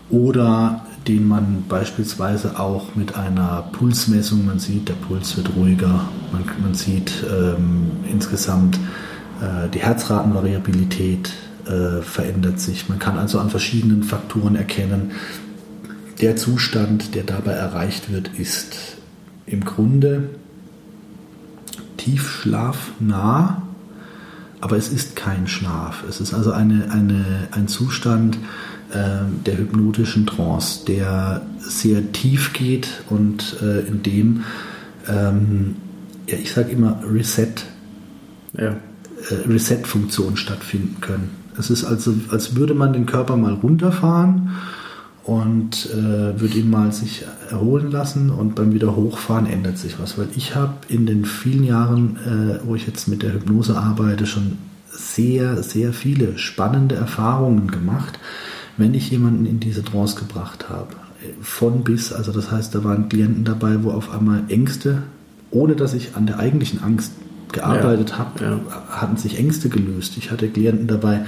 oder 0.10 0.86
den 1.10 1.28
man 1.28 1.64
beispielsweise 1.68 2.60
auch 2.60 2.94
mit 2.94 3.16
einer 3.16 3.64
Pulsmessung, 3.72 4.46
man 4.46 4.60
sieht, 4.60 4.90
der 4.90 4.94
Puls 4.94 5.36
wird 5.38 5.56
ruhiger, 5.56 6.08
man, 6.32 6.44
man 6.62 6.76
sieht 6.76 7.12
ähm, 7.28 7.90
insgesamt 8.08 8.78
äh, 9.42 9.68
die 9.74 9.80
Herzratenvariabilität 9.80 11.32
äh, 11.66 12.04
verändert 12.04 12.60
sich. 12.60 12.90
Man 12.90 13.00
kann 13.00 13.18
also 13.18 13.40
an 13.40 13.50
verschiedenen 13.50 14.04
Faktoren 14.04 14.56
erkennen, 14.56 15.14
der 16.22 16.36
Zustand, 16.36 17.16
der 17.16 17.24
dabei 17.24 17.54
erreicht 17.54 18.12
wird, 18.12 18.28
ist 18.38 18.78
im 19.48 19.66
Grunde 19.66 20.30
tiefschlafnah, 21.98 23.64
aber 24.62 24.78
es 24.78 24.90
ist 24.90 25.16
kein 25.16 25.48
Schlaf. 25.48 26.04
Es 26.08 26.22
ist 26.22 26.36
also 26.36 26.52
eine, 26.52 26.92
eine, 26.92 27.48
ein 27.50 27.68
Zustand 27.68 28.36
äh, 28.36 28.69
der 28.92 29.58
hypnotischen 29.58 30.26
Trance, 30.26 30.86
der 30.86 31.44
sehr 31.60 32.12
tief 32.12 32.54
geht 32.54 33.04
und 33.10 33.58
äh, 33.62 33.82
in 33.82 34.02
dem, 34.02 34.44
ähm, 35.08 35.76
ja, 36.28 36.38
ich 36.38 36.54
sage 36.54 36.72
immer, 36.72 37.00
Reset, 37.08 37.54
ja. 38.58 38.70
äh, 39.30 39.36
Reset-Funktionen 39.48 40.38
stattfinden 40.38 41.02
können. 41.02 41.30
Es 41.58 41.70
ist 41.70 41.84
also, 41.84 42.14
als 42.30 42.56
würde 42.56 42.74
man 42.74 42.94
den 42.94 43.06
Körper 43.06 43.36
mal 43.36 43.54
runterfahren 43.54 44.52
und 45.24 45.90
äh, 45.92 46.40
würde 46.40 46.58
ihn 46.58 46.70
mal 46.72 46.92
sich 46.92 47.26
erholen 47.52 47.92
lassen 47.92 48.30
und 48.30 48.56
beim 48.56 48.74
wieder 48.74 48.96
hochfahren 48.96 49.46
ändert 49.46 49.78
sich 49.78 50.00
was. 50.00 50.18
Weil 50.18 50.30
ich 50.36 50.56
habe 50.56 50.74
in 50.88 51.06
den 51.06 51.26
vielen 51.26 51.64
Jahren, 51.64 52.18
äh, 52.18 52.66
wo 52.66 52.76
ich 52.76 52.88
jetzt 52.88 53.08
mit 53.08 53.22
der 53.22 53.34
Hypnose 53.34 53.78
arbeite, 53.78 54.26
schon 54.26 54.58
sehr, 54.90 55.62
sehr 55.62 55.94
viele 55.94 56.38
spannende 56.38 56.96
Erfahrungen 56.96 57.70
gemacht, 57.70 58.20
wenn 58.80 58.94
ich 58.94 59.12
jemanden 59.12 59.46
in 59.46 59.60
diese 59.60 59.84
Trance 59.84 60.16
gebracht 60.18 60.70
habe. 60.70 60.96
Von 61.42 61.84
bis, 61.84 62.14
also 62.14 62.32
das 62.32 62.50
heißt, 62.50 62.74
da 62.74 62.84
waren 62.84 63.10
Klienten 63.10 63.44
dabei, 63.44 63.84
wo 63.84 63.92
auf 63.92 64.10
einmal 64.10 64.44
Ängste, 64.48 65.04
ohne 65.52 65.76
dass 65.76 65.94
ich 65.94 66.16
an 66.16 66.26
der 66.26 66.40
eigentlichen 66.40 66.82
Angst 66.82 67.12
gearbeitet 67.52 68.12
ja, 68.12 68.18
habe, 68.20 68.44
ja. 68.44 68.60
hatten 68.90 69.18
sich 69.18 69.38
Ängste 69.38 69.70
gelöst. 69.70 70.18
Ich 70.18 70.32
hatte 70.32 70.48
Klienten 70.48 70.88
dabei, 70.88 71.26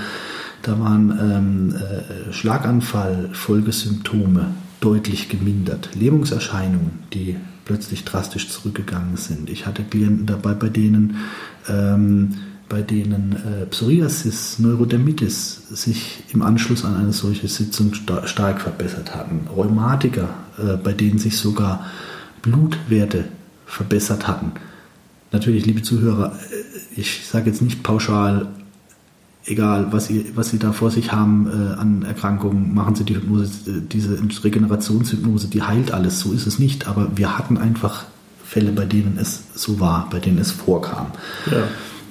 da 0.62 0.80
waren 0.80 1.12
ähm, 1.20 1.76
äh, 1.76 2.32
Schlaganfall, 2.32 3.30
Folgesymptome 3.34 4.48
deutlich 4.80 5.28
gemindert, 5.30 5.90
Lähmungserscheinungen, 5.94 7.00
die 7.14 7.36
plötzlich 7.66 8.06
drastisch 8.06 8.50
zurückgegangen 8.50 9.18
sind. 9.18 9.50
Ich 9.50 9.66
hatte 9.66 9.84
Klienten 9.84 10.26
dabei, 10.26 10.54
bei 10.54 10.70
denen 10.70 11.18
ähm, 11.68 12.36
bei 12.72 12.82
denen 12.82 13.34
äh, 13.34 13.66
Psoriasis, 13.66 14.58
Neurodermitis 14.60 15.68
sich 15.70 16.24
im 16.34 16.42
Anschluss 16.42 16.86
an 16.86 16.96
eine 16.96 17.12
solche 17.12 17.48
Sitzung 17.48 17.94
sta 17.94 18.26
stark 18.28 18.62
verbessert 18.62 19.14
hatten. 19.14 19.48
Rheumatiker, 19.56 20.30
äh, 20.58 20.78
bei 20.78 20.94
denen 20.94 21.20
sich 21.20 21.38
sogar 21.38 21.86
Blutwerte 22.42 23.26
verbessert 23.66 24.28
hatten 24.28 24.54
natürlich, 25.32 25.66
liebe 25.66 25.82
Zuhörer, 25.82 26.34
äh, 26.34 27.00
ich 27.00 27.26
sage 27.26 27.50
jetzt 27.50 27.62
nicht 27.62 27.84
pauschal, 27.84 28.48
egal 29.46 29.92
was 29.92 30.08
Sie, 30.08 30.32
was 30.36 30.50
Sie 30.50 30.60
da 30.60 30.72
vor 30.72 30.92
sich 30.92 31.12
haben 31.12 31.48
äh, 31.48 31.80
an 31.80 32.04
Erkrankungen, 32.04 32.74
machen 32.74 32.96
Sie 32.96 33.04
die 33.04 33.16
Hypnose, 33.16 33.70
äh, 33.70 33.82
diese 33.82 34.20
Regenerationshypnose, 34.44 35.48
die 35.48 35.64
heilt 35.64 35.92
alles. 35.92 36.20
So 36.20 36.34
ist 36.34 36.48
es 36.48 36.60
nicht. 36.60 36.88
Aber 36.88 37.12
wir 37.16 37.38
hatten 37.38 37.58
einfach 37.58 38.06
Fälle, 38.46 38.72
bei 38.72 38.86
denen 38.86 39.18
es 39.20 39.44
so 39.56 39.80
war, 39.80 40.10
bei 40.10 40.20
denen 40.20 40.38
es 40.38 40.52
vorkam. 40.52 41.08
Ja. 41.50 41.64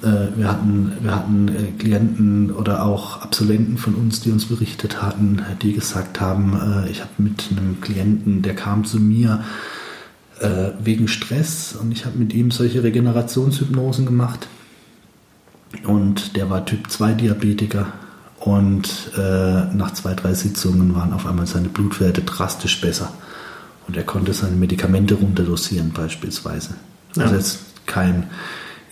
Äh, 0.03 0.37
wir 0.37 0.47
hatten, 0.47 0.93
wir 1.01 1.15
hatten 1.15 1.47
äh, 1.47 1.71
Klienten 1.77 2.51
oder 2.51 2.85
auch 2.85 3.21
Absolventen 3.21 3.77
von 3.77 3.95
uns, 3.95 4.21
die 4.21 4.31
uns 4.31 4.45
berichtet 4.45 5.01
hatten, 5.01 5.41
die 5.61 5.73
gesagt 5.73 6.19
haben, 6.19 6.85
ich 6.89 7.01
habe 7.01 7.11
mit 7.17 7.45
einem 7.51 7.81
Klienten, 7.81 8.41
der 8.41 8.55
kam 8.55 8.85
zu 8.85 8.99
mir, 8.99 9.43
äh, 10.41 10.71
wegen 10.83 11.07
Stress 11.07 11.75
und 11.79 11.91
ich 11.91 12.05
habe 12.05 12.17
mit 12.17 12.33
ihm 12.33 12.51
solche 12.51 12.83
Regenerationshypnosen 12.83 14.05
gemacht. 14.05 14.47
Und 15.83 16.35
der 16.35 16.49
war 16.49 16.65
Typ 16.65 16.89
2 16.89 17.13
Diabetiker 17.13 17.93
und 18.39 19.11
äh, 19.15 19.65
nach 19.73 19.93
zwei, 19.93 20.15
drei 20.15 20.33
Sitzungen 20.33 20.95
waren 20.95 21.13
auf 21.13 21.27
einmal 21.27 21.45
seine 21.45 21.69
Blutwerte 21.69 22.21
drastisch 22.21 22.81
besser. 22.81 23.13
Und 23.87 23.95
er 23.95 24.03
konnte 24.03 24.33
seine 24.33 24.55
Medikamente 24.55 25.13
runterdosieren 25.13 25.91
beispielsweise. 25.91 26.75
Ja. 27.15 27.23
Also 27.23 27.35
jetzt 27.35 27.59
kein 27.85 28.29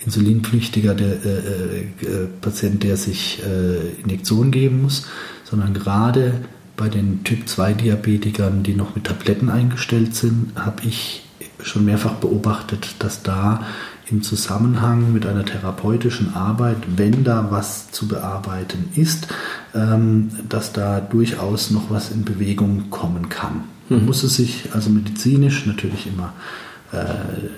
insulinpflichtiger 0.04 0.94
der, 0.94 1.24
äh, 1.24 1.80
äh, 1.80 2.26
Patient, 2.40 2.82
der 2.82 2.96
sich 2.96 3.42
äh, 3.46 4.00
Injektionen 4.02 4.50
geben 4.50 4.82
muss, 4.82 5.06
sondern 5.44 5.74
gerade 5.74 6.34
bei 6.76 6.88
den 6.88 7.24
Typ 7.24 7.46
2 7.46 7.74
Diabetikern, 7.74 8.62
die 8.62 8.74
noch 8.74 8.94
mit 8.94 9.04
Tabletten 9.04 9.50
eingestellt 9.50 10.14
sind, 10.14 10.52
habe 10.56 10.82
ich 10.86 11.26
schon 11.62 11.84
mehrfach 11.84 12.14
beobachtet, 12.14 12.94
dass 13.00 13.22
da 13.22 13.66
im 14.10 14.22
Zusammenhang 14.22 15.12
mit 15.12 15.26
einer 15.26 15.44
therapeutischen 15.44 16.34
Arbeit, 16.34 16.78
wenn 16.96 17.22
da 17.22 17.48
was 17.50 17.90
zu 17.92 18.08
bearbeiten 18.08 18.88
ist, 18.94 19.28
ähm, 19.74 20.30
dass 20.48 20.72
da 20.72 21.00
durchaus 21.00 21.70
noch 21.70 21.90
was 21.90 22.10
in 22.10 22.24
Bewegung 22.24 22.88
kommen 22.90 23.28
kann. 23.28 23.64
Man 23.90 24.00
mhm. 24.00 24.06
muss 24.06 24.22
es 24.22 24.36
sich 24.36 24.70
also 24.72 24.88
medizinisch 24.88 25.66
natürlich 25.66 26.06
immer 26.06 26.32
äh, 26.32 26.69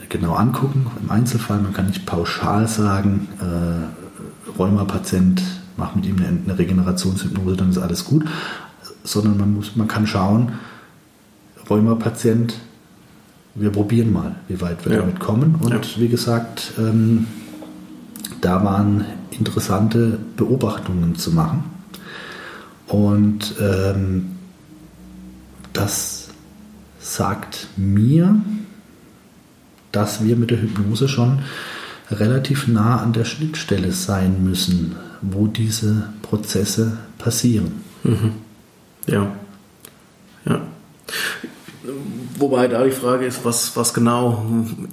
genau 0.08 0.34
angucken, 0.34 0.86
im 1.00 1.10
Einzelfall. 1.10 1.58
Man 1.60 1.72
kann 1.72 1.86
nicht 1.86 2.04
pauschal 2.04 2.68
sagen, 2.68 3.28
äh, 3.40 4.58
Rheumapatient, 4.58 5.42
mach 5.76 5.94
mit 5.94 6.06
ihm 6.06 6.16
eine, 6.18 6.28
eine 6.44 6.58
Regenerationshypnose, 6.58 7.56
dann 7.56 7.70
ist 7.70 7.78
alles 7.78 8.04
gut, 8.04 8.24
sondern 9.04 9.38
man, 9.38 9.54
muss, 9.54 9.74
man 9.76 9.88
kann 9.88 10.06
schauen, 10.06 10.52
Rheumapatient, 11.68 12.54
wir 13.54 13.70
probieren 13.70 14.12
mal, 14.12 14.36
wie 14.48 14.60
weit 14.60 14.84
wir 14.84 14.92
ja. 14.92 15.00
damit 15.00 15.20
kommen. 15.20 15.56
Und 15.56 15.72
ja. 15.72 16.00
wie 16.00 16.08
gesagt, 16.08 16.72
ähm, 16.78 17.26
da 18.40 18.64
waren 18.64 19.04
interessante 19.30 20.18
Beobachtungen 20.36 21.16
zu 21.16 21.32
machen. 21.32 21.64
Und 22.86 23.54
ähm, 23.60 24.32
das 25.72 26.28
sagt 26.98 27.68
mir, 27.76 28.36
dass 29.92 30.24
wir 30.24 30.36
mit 30.36 30.50
der 30.50 30.60
Hypnose 30.60 31.08
schon 31.08 31.40
relativ 32.10 32.68
nah 32.68 33.00
an 33.00 33.12
der 33.12 33.24
Schnittstelle 33.24 33.92
sein 33.92 34.42
müssen, 34.44 34.96
wo 35.20 35.46
diese 35.46 36.08
Prozesse 36.22 36.98
passieren. 37.18 37.72
Mhm. 38.02 38.32
Ja. 39.06 39.32
Ja. 40.44 40.60
Wobei 42.36 42.68
da 42.68 42.84
die 42.84 42.90
Frage 42.90 43.26
ist, 43.26 43.44
was, 43.44 43.76
was 43.76 43.94
genau 43.94 44.46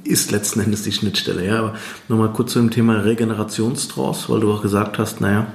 ist 0.04 0.32
letzten 0.32 0.60
Endes 0.60 0.84
die 0.84 0.92
Schnittstelle. 0.92 1.46
Ja, 1.46 1.60
aber 1.60 1.74
nochmal 2.08 2.32
kurz 2.34 2.54
zu 2.54 2.60
dem 2.60 2.72
Thema 2.72 3.00
Regenerationstrance, 3.00 4.30
weil 4.30 4.40
du 4.40 4.52
auch 4.52 4.62
gesagt 4.62 5.00
hast, 5.00 5.22
naja, 5.22 5.48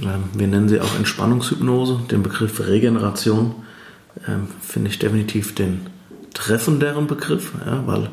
ähm, 0.00 0.24
wir 0.34 0.46
nennen 0.46 0.68
sie 0.68 0.80
auch 0.80 0.96
Entspannungshypnose. 0.96 2.00
Den 2.10 2.22
Begriff 2.22 2.60
Regeneration 2.60 3.54
ähm, 4.26 4.48
finde 4.60 4.90
ich 4.90 4.98
definitiv 4.98 5.54
den 5.54 5.86
treffenderen 6.34 7.06
Begriff, 7.06 7.52
ja, 7.66 7.86
weil 7.86 8.10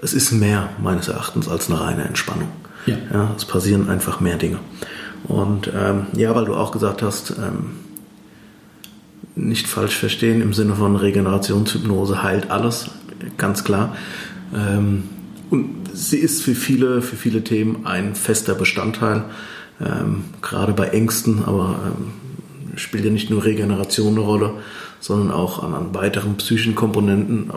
es 0.00 0.14
ist 0.14 0.32
mehr 0.32 0.70
meines 0.80 1.08
Erachtens 1.08 1.48
als 1.48 1.70
eine 1.70 1.80
reine 1.80 2.04
Entspannung. 2.04 2.48
Ja. 2.86 2.96
ja 3.12 3.34
es 3.36 3.44
passieren 3.44 3.88
einfach 3.88 4.20
mehr 4.20 4.36
Dinge. 4.36 4.58
Und 5.24 5.70
ähm, 5.74 6.06
ja, 6.12 6.34
weil 6.34 6.44
du 6.44 6.54
auch 6.54 6.70
gesagt 6.70 7.02
hast, 7.02 7.30
ähm, 7.38 7.70
nicht 9.34 9.66
falsch 9.66 9.96
verstehen 9.96 10.40
im 10.40 10.52
Sinne 10.52 10.74
von 10.74 10.96
Regenerationshypnose 10.96 12.22
heilt 12.22 12.50
alles, 12.50 12.90
ganz 13.36 13.64
klar. 13.64 13.96
Ähm, 14.54 15.04
und 15.50 15.88
sie 15.92 16.18
ist 16.18 16.42
für 16.42 16.54
viele, 16.54 17.02
für 17.02 17.16
viele 17.16 17.42
Themen 17.42 17.86
ein 17.86 18.14
fester 18.14 18.54
Bestandteil, 18.54 19.24
ähm, 19.80 20.24
gerade 20.42 20.72
bei 20.72 20.88
Ängsten, 20.88 21.44
aber 21.44 21.76
ähm, 21.86 22.76
spielt 22.76 23.04
ja 23.04 23.10
nicht 23.10 23.30
nur 23.30 23.44
Regeneration 23.44 24.12
eine 24.12 24.20
Rolle, 24.20 24.54
sondern 25.00 25.30
auch 25.30 25.62
an, 25.62 25.74
an 25.74 25.94
weiteren 25.94 26.36
psychischen 26.36 26.74
Komponenten. 26.74 27.50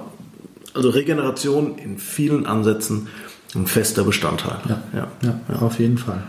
Also 0.74 0.90
Regeneration 0.90 1.78
in 1.78 1.98
vielen 1.98 2.46
Ansätzen 2.46 3.08
ein 3.56 3.68
fester 3.68 4.04
Bestandteil. 4.04 4.60
Ja, 4.68 4.84
ja, 4.94 5.08
ja, 5.22 5.40
ja. 5.50 5.56
auf 5.60 5.80
jeden 5.80 5.98
Fall. 5.98 6.24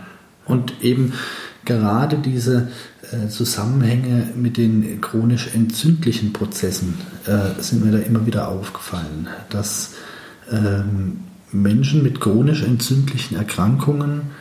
Und 0.45 0.73
eben 0.81 1.13
gerade 1.65 2.17
diese 2.17 2.67
äh, 3.11 3.29
Zusammenhänge 3.29 4.29
mit 4.35 4.57
den 4.57 4.99
chronisch 4.99 5.49
entzündlichen 5.53 6.33
Prozessen 6.33 6.95
äh, 7.25 7.61
sind 7.61 7.85
mir 7.85 7.91
da 7.91 7.99
immer 7.99 8.25
wieder 8.25 8.49
aufgefallen, 8.49 9.27
dass 9.49 9.93
ähm, 10.51 11.19
Menschen 11.51 12.03
mit 12.03 12.19
chronisch 12.19 12.63
entzündlichen 12.63 13.37
Erkrankungen 13.37 14.31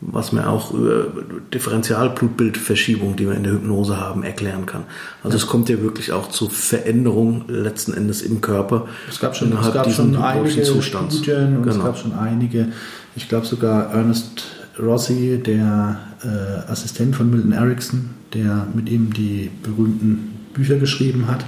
was 0.00 0.32
man 0.32 0.44
auch 0.44 0.72
über 0.72 1.06
Differentialblutbildverschiebung, 1.54 3.16
die 3.16 3.26
wir 3.26 3.34
in 3.34 3.42
der 3.42 3.52
Hypnose 3.52 3.98
haben, 3.98 4.22
erklären 4.22 4.66
kann. 4.66 4.84
Also 5.22 5.38
ja. 5.38 5.42
es 5.42 5.48
kommt 5.48 5.70
ja 5.70 5.80
wirklich 5.80 6.12
auch 6.12 6.28
zu 6.28 6.50
Veränderungen 6.50 7.44
letzten 7.48 7.94
Endes 7.94 8.20
im 8.20 8.42
Körper. 8.42 8.86
Es 9.08 9.18
gab 9.18 9.34
schon, 9.34 9.56
es 9.56 9.72
gab 9.72 9.90
schon 9.90 10.14
einige 10.16 10.62
Zustands. 10.62 11.18
Studien 11.18 11.56
und 11.56 11.62
genau. 11.62 11.76
es 11.76 11.82
gab 11.82 11.96
schon 11.96 12.12
einige, 12.12 12.68
ich 13.16 13.30
glaube 13.30 13.46
sogar 13.46 13.92
Ernest 13.92 14.63
Rossi, 14.78 15.40
der 15.44 15.98
äh, 16.22 16.70
Assistent 16.70 17.16
von 17.16 17.30
Milton 17.30 17.52
Erickson, 17.52 18.10
der 18.32 18.66
mit 18.74 18.88
ihm 18.88 19.12
die 19.12 19.50
berühmten 19.62 20.32
Bücher 20.52 20.76
geschrieben 20.76 21.28
hat, 21.28 21.44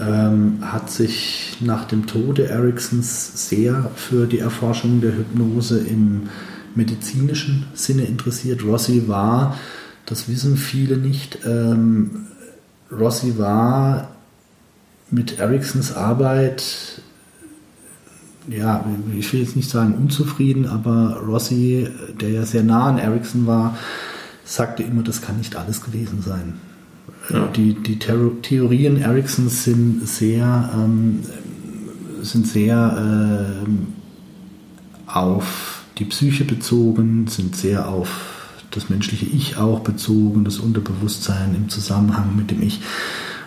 ähm, 0.00 0.58
hat 0.62 0.90
sich 0.90 1.56
nach 1.60 1.84
dem 1.84 2.06
Tode 2.06 2.46
Ericksons 2.46 3.48
sehr 3.48 3.90
für 3.96 4.26
die 4.26 4.38
Erforschung 4.38 5.00
der 5.00 5.16
Hypnose 5.16 5.78
im 5.80 6.28
medizinischen 6.74 7.66
Sinne 7.74 8.04
interessiert. 8.04 8.64
Rossi 8.64 9.08
war, 9.08 9.56
das 10.06 10.28
wissen 10.28 10.56
viele 10.56 10.96
nicht, 10.96 11.40
ähm, 11.44 12.28
Rossi 12.90 13.38
war 13.38 14.08
mit 15.10 15.38
Ericksons 15.38 15.92
Arbeit, 15.94 17.02
ja, 18.48 18.84
ich 19.16 19.32
will 19.32 19.40
jetzt 19.40 19.56
nicht 19.56 19.70
sagen 19.70 19.94
unzufrieden, 19.94 20.66
aber 20.66 21.20
Rossi, 21.26 21.88
der 22.20 22.30
ja 22.30 22.46
sehr 22.46 22.62
nah 22.62 22.86
an 22.86 22.98
Erickson 22.98 23.46
war, 23.46 23.76
sagte 24.44 24.82
immer, 24.82 25.02
das 25.02 25.20
kann 25.20 25.36
nicht 25.36 25.56
alles 25.56 25.82
gewesen 25.82 26.22
sein. 26.22 26.54
Ja. 27.30 27.46
Die, 27.48 27.74
die 27.74 27.98
Theorien 27.98 28.96
Ericssons 28.96 29.64
sind 29.64 30.08
sehr, 30.08 30.70
ähm, 30.74 31.20
sind 32.22 32.46
sehr 32.46 33.62
ähm, 33.66 33.88
auf 35.06 35.82
die 35.98 36.04
Psyche 36.06 36.44
bezogen, 36.44 37.26
sind 37.26 37.56
sehr 37.56 37.88
auf 37.88 38.08
das 38.70 38.88
menschliche 38.88 39.26
Ich 39.26 39.56
auch 39.56 39.80
bezogen, 39.80 40.44
das 40.44 40.58
Unterbewusstsein 40.58 41.54
im 41.54 41.68
Zusammenhang 41.68 42.36
mit 42.36 42.50
dem 42.50 42.62
Ich. 42.62 42.80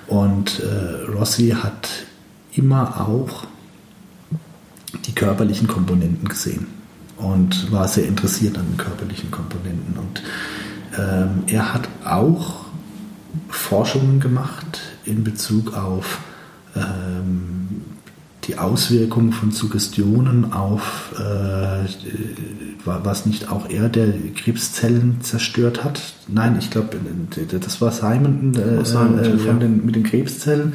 Und 0.08 0.60
äh, 0.60 1.12
Rossi 1.12 1.50
hat 1.50 1.90
immer 2.54 3.02
auch 3.08 3.46
die 5.06 5.14
körperlichen 5.14 5.68
Komponenten 5.68 6.28
gesehen 6.28 6.68
und 7.18 7.72
war 7.72 7.88
sehr 7.88 8.08
interessiert 8.08 8.58
an 8.58 8.66
den 8.68 8.78
körperlichen 8.78 9.32
Komponenten. 9.32 9.96
Und 9.98 10.24
ähm, 10.98 11.44
er 11.48 11.74
hat 11.74 11.88
auch 12.04 12.66
Forschungen 13.50 14.20
gemacht 14.20 14.82
in 15.06 15.24
Bezug 15.24 15.76
auf 15.76 16.20
ähm, 16.76 17.52
die 18.46 18.58
Auswirkungen 18.58 19.34
von 19.34 19.52
Suggestionen 19.52 20.52
auf, 20.52 21.14
äh, 21.18 21.86
was 22.84 23.26
nicht 23.26 23.52
auch 23.52 23.70
er, 23.70 23.88
der 23.88 24.12
Krebszellen 24.36 25.22
zerstört 25.22 25.84
hat. 25.84 26.02
Nein, 26.28 26.58
ich 26.60 26.72
glaube, 26.72 26.98
das 27.60 27.82
war 27.82 27.92
Simon, 27.92 28.54
äh, 28.56 28.84
Simon 28.84 29.20
äh, 29.20 29.38
von 29.38 29.60
den, 29.60 29.86
mit 29.86 29.96
den 29.96 30.04
Krebszellen. 30.04 30.74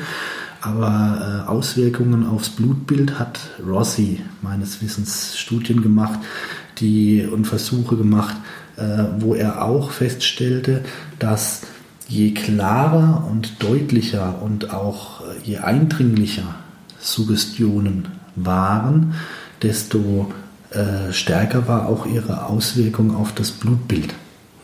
Aber 0.66 1.44
äh, 1.46 1.48
Auswirkungen 1.48 2.26
aufs 2.26 2.50
Blutbild 2.50 3.20
hat 3.20 3.38
Rossi 3.64 4.20
meines 4.42 4.82
Wissens 4.82 5.38
Studien 5.38 5.80
gemacht 5.80 6.18
die, 6.78 7.24
und 7.24 7.46
Versuche 7.46 7.96
gemacht, 7.96 8.34
äh, 8.76 9.04
wo 9.20 9.36
er 9.36 9.62
auch 9.64 9.92
feststellte, 9.92 10.82
dass 11.20 11.62
je 12.08 12.32
klarer 12.34 13.28
und 13.30 13.62
deutlicher 13.62 14.42
und 14.42 14.74
auch 14.74 15.22
je 15.44 15.58
eindringlicher 15.58 16.56
Suggestionen 16.98 18.08
waren, 18.34 19.14
desto 19.62 20.32
äh, 20.70 21.12
stärker 21.12 21.68
war 21.68 21.88
auch 21.88 22.06
ihre 22.06 22.46
Auswirkung 22.46 23.14
auf 23.14 23.32
das 23.32 23.52
Blutbild. 23.52 24.14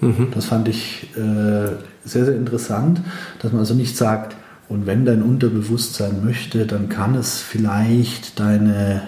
Mhm. 0.01 0.33
Das 0.35 0.47
fand 0.47 0.67
ich 0.67 1.09
äh, 1.17 1.77
sehr, 2.05 2.25
sehr 2.25 2.35
interessant, 2.35 3.01
dass 3.39 3.53
man 3.53 3.61
also 3.61 3.75
nicht 3.75 3.97
sagt, 3.97 4.37
und 4.73 4.87
wenn 4.87 5.05
dein 5.05 5.21
Unterbewusstsein 5.23 6.25
möchte, 6.25 6.65
dann 6.65 6.89
kann 6.89 7.15
es 7.15 7.43
vielleicht 7.43 8.41
deine 8.41 9.03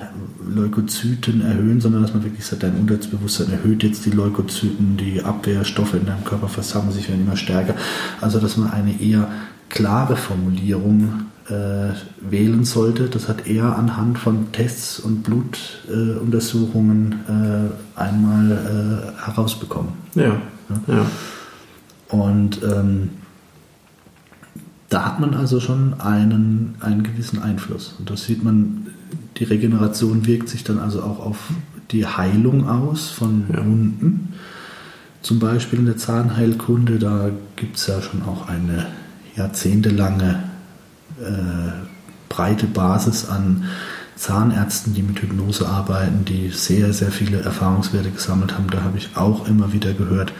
Leukozyten 0.46 1.40
erhöhen, 1.40 1.80
sondern 1.80 2.02
dass 2.02 2.12
man 2.12 2.22
wirklich 2.22 2.44
sagt, 2.44 2.64
dein 2.64 2.74
Unterbewusstsein 2.74 3.50
erhöht 3.50 3.82
jetzt 3.82 4.04
die 4.04 4.10
Leukozyten, 4.10 4.98
die 4.98 5.22
Abwehrstoffe 5.22 5.94
in 5.94 6.04
deinem 6.04 6.22
Körper 6.24 6.48
versammeln 6.48 6.92
sich 6.92 7.08
werden 7.08 7.22
immer 7.26 7.38
stärker. 7.38 7.76
Also 8.20 8.40
dass 8.40 8.58
man 8.58 8.72
eine 8.72 9.00
eher 9.00 9.28
klare 9.70 10.16
Formulierung 10.16 11.30
äh, 11.48 11.94
wählen 12.20 12.66
sollte. 12.66 13.08
Das 13.08 13.26
hat 13.30 13.46
er 13.46 13.78
anhand 13.78 14.18
von 14.18 14.52
Tests 14.52 15.00
und 15.00 15.22
Blutuntersuchungen 15.22 17.20
äh, 17.26 17.98
einmal 17.98 18.52
äh, 18.52 19.24
herausbekommen. 19.24 19.92
Ja. 20.14 20.36
ja. 20.88 21.06
Und 22.10 22.62
ähm, 22.62 23.08
da 24.88 25.04
hat 25.04 25.20
man 25.20 25.34
also 25.34 25.60
schon 25.60 26.00
einen, 26.00 26.74
einen 26.80 27.02
gewissen 27.02 27.42
Einfluss. 27.42 27.94
Und 27.98 28.10
das 28.10 28.24
sieht 28.24 28.44
man, 28.44 28.88
die 29.38 29.44
Regeneration 29.44 30.26
wirkt 30.26 30.48
sich 30.48 30.64
dann 30.64 30.78
also 30.78 31.02
auch 31.02 31.24
auf 31.24 31.38
die 31.90 32.06
Heilung 32.06 32.68
aus 32.68 33.10
von 33.10 33.44
ja. 33.52 33.64
Wunden. 33.64 34.34
Zum 35.22 35.38
Beispiel 35.38 35.78
in 35.78 35.86
der 35.86 35.96
Zahnheilkunde, 35.96 36.98
da 36.98 37.30
gibt 37.56 37.76
es 37.76 37.86
ja 37.86 38.02
schon 38.02 38.22
auch 38.22 38.48
eine 38.48 38.86
jahrzehntelange 39.36 40.42
äh, 41.20 41.72
breite 42.28 42.66
Basis 42.66 43.28
an 43.28 43.64
Zahnärzten, 44.16 44.94
die 44.94 45.02
mit 45.02 45.20
Hypnose 45.20 45.68
arbeiten, 45.68 46.24
die 46.24 46.50
sehr, 46.50 46.92
sehr 46.92 47.10
viele 47.10 47.40
Erfahrungswerte 47.40 48.10
gesammelt 48.10 48.54
haben. 48.54 48.68
Da 48.70 48.82
habe 48.82 48.98
ich 48.98 49.16
auch 49.16 49.48
immer 49.48 49.72
wieder 49.72 49.92
gehört, 49.92 50.32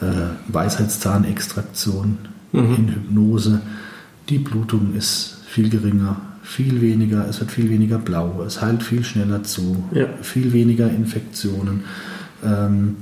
äh, 0.00 0.52
Weisheitszahnextraktion 0.52 2.18
mhm. 2.52 2.74
in 2.76 2.88
Hypnose. 2.88 3.60
Die 4.28 4.38
Blutung 4.38 4.94
ist 4.94 5.38
viel 5.46 5.68
geringer, 5.68 6.20
viel 6.42 6.80
weniger, 6.80 7.28
es 7.28 7.40
wird 7.40 7.50
viel 7.50 7.70
weniger 7.70 7.98
blau, 7.98 8.42
es 8.46 8.62
heilt 8.62 8.82
viel 8.82 9.04
schneller 9.04 9.42
zu, 9.42 9.84
ja. 9.92 10.06
viel 10.22 10.52
weniger 10.52 10.90
Infektionen. 10.90 11.84
Ähm, 12.44 12.96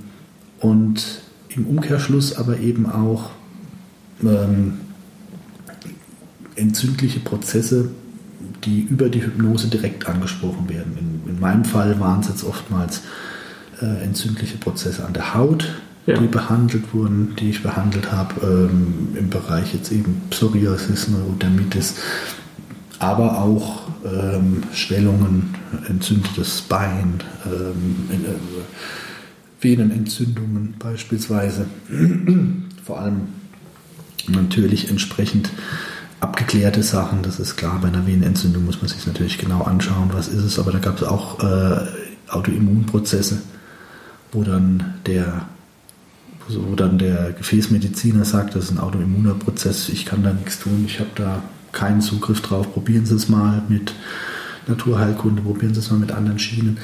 und 0.60 1.22
im 1.48 1.66
Umkehrschluss 1.66 2.36
aber 2.36 2.58
eben 2.58 2.86
auch 2.86 3.30
ähm, 4.22 4.74
entzündliche 6.56 7.20
Prozesse, 7.20 7.90
die 8.64 8.80
über 8.82 9.08
die 9.08 9.24
Hypnose 9.24 9.68
direkt 9.68 10.08
angesprochen 10.08 10.68
werden. 10.68 10.96
In, 10.98 11.34
in 11.34 11.40
meinem 11.40 11.64
Fall 11.64 12.00
waren 12.00 12.20
es 12.20 12.28
jetzt 12.28 12.44
oftmals 12.44 13.02
äh, 13.80 14.02
entzündliche 14.02 14.56
Prozesse 14.58 15.04
an 15.06 15.12
der 15.12 15.34
Haut, 15.34 15.68
ja. 16.08 16.18
die 16.18 16.26
behandelt 16.26 16.94
wurden, 16.94 17.36
die 17.38 17.50
ich 17.50 17.62
behandelt 17.62 18.10
habe, 18.10 18.34
ähm, 18.42 19.08
im 19.14 19.28
Bereich 19.28 19.74
jetzt 19.74 19.92
eben 19.92 20.22
Psoriasis, 20.30 21.08
Neurodermitis, 21.08 21.96
aber 22.98 23.42
auch 23.42 23.82
ähm, 24.04 24.62
Schwellungen, 24.72 25.54
entzündetes 25.86 26.62
Bein, 26.62 27.22
ähm, 27.44 28.08
äh, 28.10 29.62
Venenentzündungen 29.62 30.76
beispielsweise. 30.78 31.66
Vor 32.84 33.00
allem 33.00 33.28
natürlich 34.28 34.88
entsprechend 34.88 35.50
abgeklärte 36.20 36.82
Sachen, 36.82 37.22
das 37.22 37.38
ist 37.38 37.56
klar. 37.56 37.78
Bei 37.82 37.88
einer 37.88 38.06
Venenentzündung 38.06 38.64
muss 38.64 38.80
man 38.80 38.88
sich 38.88 39.06
natürlich 39.06 39.36
genau 39.36 39.62
anschauen, 39.62 40.10
was 40.12 40.28
ist 40.28 40.42
es. 40.42 40.58
Aber 40.58 40.72
da 40.72 40.78
gab 40.78 40.96
es 40.96 41.02
auch 41.02 41.42
äh, 41.42 41.86
Autoimmunprozesse, 42.28 43.42
wo 44.32 44.42
dann 44.42 44.94
der 45.06 45.48
wo 46.50 46.74
dann 46.74 46.98
der 46.98 47.32
Gefäßmediziner 47.32 48.24
sagt, 48.24 48.54
das 48.54 48.64
ist 48.64 48.70
ein 48.70 48.78
autoimmuner 48.78 49.34
Prozess, 49.34 49.88
ich 49.88 50.06
kann 50.06 50.22
da 50.22 50.32
nichts 50.32 50.58
tun, 50.58 50.84
ich 50.86 51.00
habe 51.00 51.10
da 51.14 51.42
keinen 51.72 52.00
Zugriff 52.00 52.40
drauf, 52.40 52.72
probieren 52.72 53.06
Sie 53.06 53.14
es 53.14 53.28
mal 53.28 53.62
mit 53.68 53.94
Naturheilkunde, 54.66 55.42
probieren 55.42 55.74
Sie 55.74 55.80
es 55.80 55.90
mal 55.90 55.98
mit 55.98 56.12
anderen 56.12 56.38
Schienen. 56.38 56.78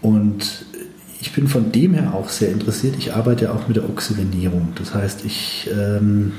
Und 0.00 0.64
ich 1.20 1.32
bin 1.32 1.46
von 1.46 1.70
dem 1.70 1.94
her 1.94 2.14
auch 2.14 2.28
sehr 2.28 2.50
interessiert. 2.50 2.96
Ich 2.98 3.14
arbeite 3.14 3.44
ja 3.44 3.52
auch 3.52 3.68
mit 3.68 3.76
der 3.76 3.88
Oxygenierung. 3.88 4.72
Das 4.74 4.92
heißt, 4.92 5.24
ich 5.24 5.70
ähm, 5.72 6.32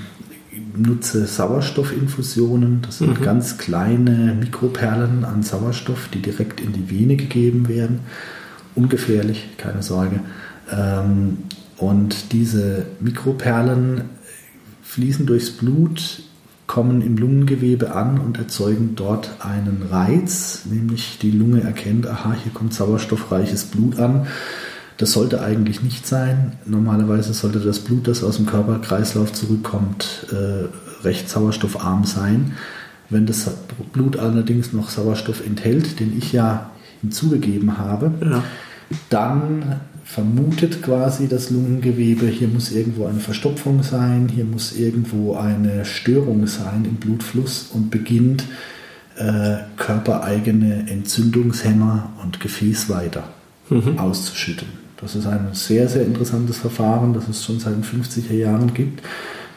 nutze 0.76 1.26
Sauerstoffinfusionen. 1.26 2.82
Das 2.82 2.98
sind 2.98 3.20
mhm. 3.20 3.24
ganz 3.24 3.58
kleine 3.58 4.36
Mikroperlen 4.38 5.24
an 5.24 5.42
Sauerstoff, 5.44 6.10
die 6.14 6.22
direkt 6.22 6.60
in 6.60 6.74
die 6.74 6.90
Vene 6.90 7.16
gegeben 7.16 7.70
werden. 7.70 8.02
Ungefährlich, 8.76 9.52
keine 9.58 9.84
Sorge. 9.84 10.20
Ähm, 10.72 11.38
und 11.84 12.32
diese 12.32 12.86
Mikroperlen 13.02 14.04
fließen 14.84 15.26
durchs 15.26 15.52
Blut, 15.52 16.24
kommen 16.66 17.02
im 17.02 17.18
Lungengewebe 17.18 17.94
an 17.94 18.20
und 18.20 18.38
erzeugen 18.38 18.96
dort 18.96 19.32
einen 19.40 19.84
Reiz, 19.92 20.62
nämlich 20.66 21.20
die 21.22 21.32
Lunge 21.32 21.62
erkennt, 21.62 22.08
aha, 22.08 22.36
hier 22.42 22.54
kommt 22.54 22.74
sauerstoffreiches 22.74 23.66
Blut 23.66 24.00
an. 24.00 24.28
Das 24.98 25.12
sollte 25.12 25.42
eigentlich 25.42 25.84
nicht 25.84 26.08
sein. 26.08 26.54
Normalerweise 26.66 27.34
sollte 27.34 27.60
das 27.60 27.80
Blut, 27.80 28.08
das 28.08 28.24
aus 28.24 28.38
dem 28.38 28.46
Körperkreislauf 28.46 29.34
zurückkommt, 29.34 30.28
äh, 30.32 31.04
recht 31.04 31.28
sauerstoffarm 31.28 32.06
sein. 32.06 32.54
Wenn 33.10 33.26
das 33.26 33.50
Blut 33.92 34.18
allerdings 34.18 34.72
noch 34.72 34.90
Sauerstoff 34.90 35.46
enthält, 35.46 36.00
den 36.00 36.18
ich 36.18 36.32
ja 36.32 36.72
hinzugegeben 37.02 37.78
habe, 37.78 38.12
ja. 38.22 38.44
dann 39.10 39.82
vermutet 40.04 40.82
quasi 40.82 41.28
das 41.28 41.50
Lungengewebe, 41.50 42.28
hier 42.28 42.48
muss 42.48 42.72
irgendwo 42.72 43.06
eine 43.06 43.20
Verstopfung 43.20 43.84
sein, 43.84 44.30
hier 44.34 44.46
muss 44.46 44.74
irgendwo 44.74 45.36
eine 45.36 45.86
Störung 45.86 46.46
sein 46.48 46.86
im 46.86 46.96
Blutfluss 46.96 47.70
und 47.74 47.90
beginnt 47.90 48.44
äh, 49.18 49.58
körpereigene 49.78 50.90
Entzündungshemmer 50.90 52.14
und 52.22 52.40
Gefäßweiter 52.40 53.24
mhm. 53.70 53.98
auszuschütten. 53.98 54.68
Das 55.00 55.16
ist 55.16 55.26
ein 55.26 55.50
sehr, 55.54 55.88
sehr 55.88 56.06
interessantes 56.06 56.58
Verfahren, 56.58 57.14
das 57.14 57.28
es 57.28 57.44
schon 57.44 57.60
seit 57.60 57.74
den 57.74 57.84
50er 57.84 58.34
Jahren 58.34 58.74
gibt. 58.74 59.02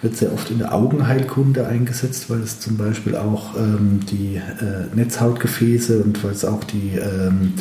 Wird 0.03 0.17
sehr 0.17 0.33
oft 0.33 0.51
in 0.51 0.59
der 0.59 0.75
Augenheilkunde 0.75 1.67
eingesetzt, 1.67 2.29
weil 2.29 2.41
es 2.41 2.61
zum 2.61 2.77
Beispiel 2.77 3.17
auch 3.17 3.57
ähm, 3.57 4.01
die 4.11 4.37
äh, 4.37 4.95
Netzhautgefäße 4.95 6.03
und 6.03 6.23
weil 6.23 6.33
es 6.33 6.45
auch 6.45 6.65
die 6.65 6.93
ähm, 6.97 7.55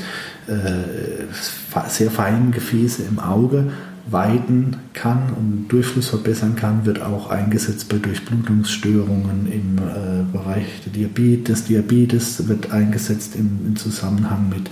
äh, 0.48 1.88
sehr 1.88 2.12
feinen 2.12 2.52
Gefäße 2.52 3.04
im 3.04 3.20
Auge 3.20 3.72
weiten 4.08 4.78
kann 4.94 5.34
und 5.36 5.68
Durchfluss 5.70 6.10
verbessern 6.10 6.56
kann, 6.56 6.86
wird 6.86 7.02
auch 7.02 7.30
eingesetzt 7.30 7.90
bei 7.90 7.98
Durchblutungsstörungen 7.98 9.52
im 9.52 9.78
äh, 9.78 10.32
Bereich 10.32 10.82
der 10.86 10.94
Diabetes. 10.94 11.66
Diabetes 11.66 12.48
wird 12.48 12.72
eingesetzt 12.72 13.36
im, 13.36 13.62
im 13.66 13.76
Zusammenhang 13.76 14.50
mit 14.50 14.70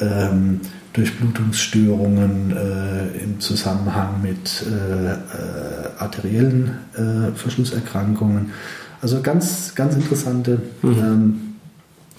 ähm, 0.00 0.60
Durchblutungsstörungen 0.92 2.54
äh, 2.54 3.24
im 3.24 3.40
Zusammenhang 3.40 4.22
mit 4.22 4.64
äh, 4.66 5.12
äh, 5.12 5.16
arteriellen 5.98 6.78
äh, 6.94 7.36
Verschlusserkrankungen. 7.36 8.52
Also 9.00 9.20
ganz, 9.22 9.74
ganz 9.74 9.94
interessante 9.94 10.60
mhm. 10.82 10.90
ähm, 10.98 11.40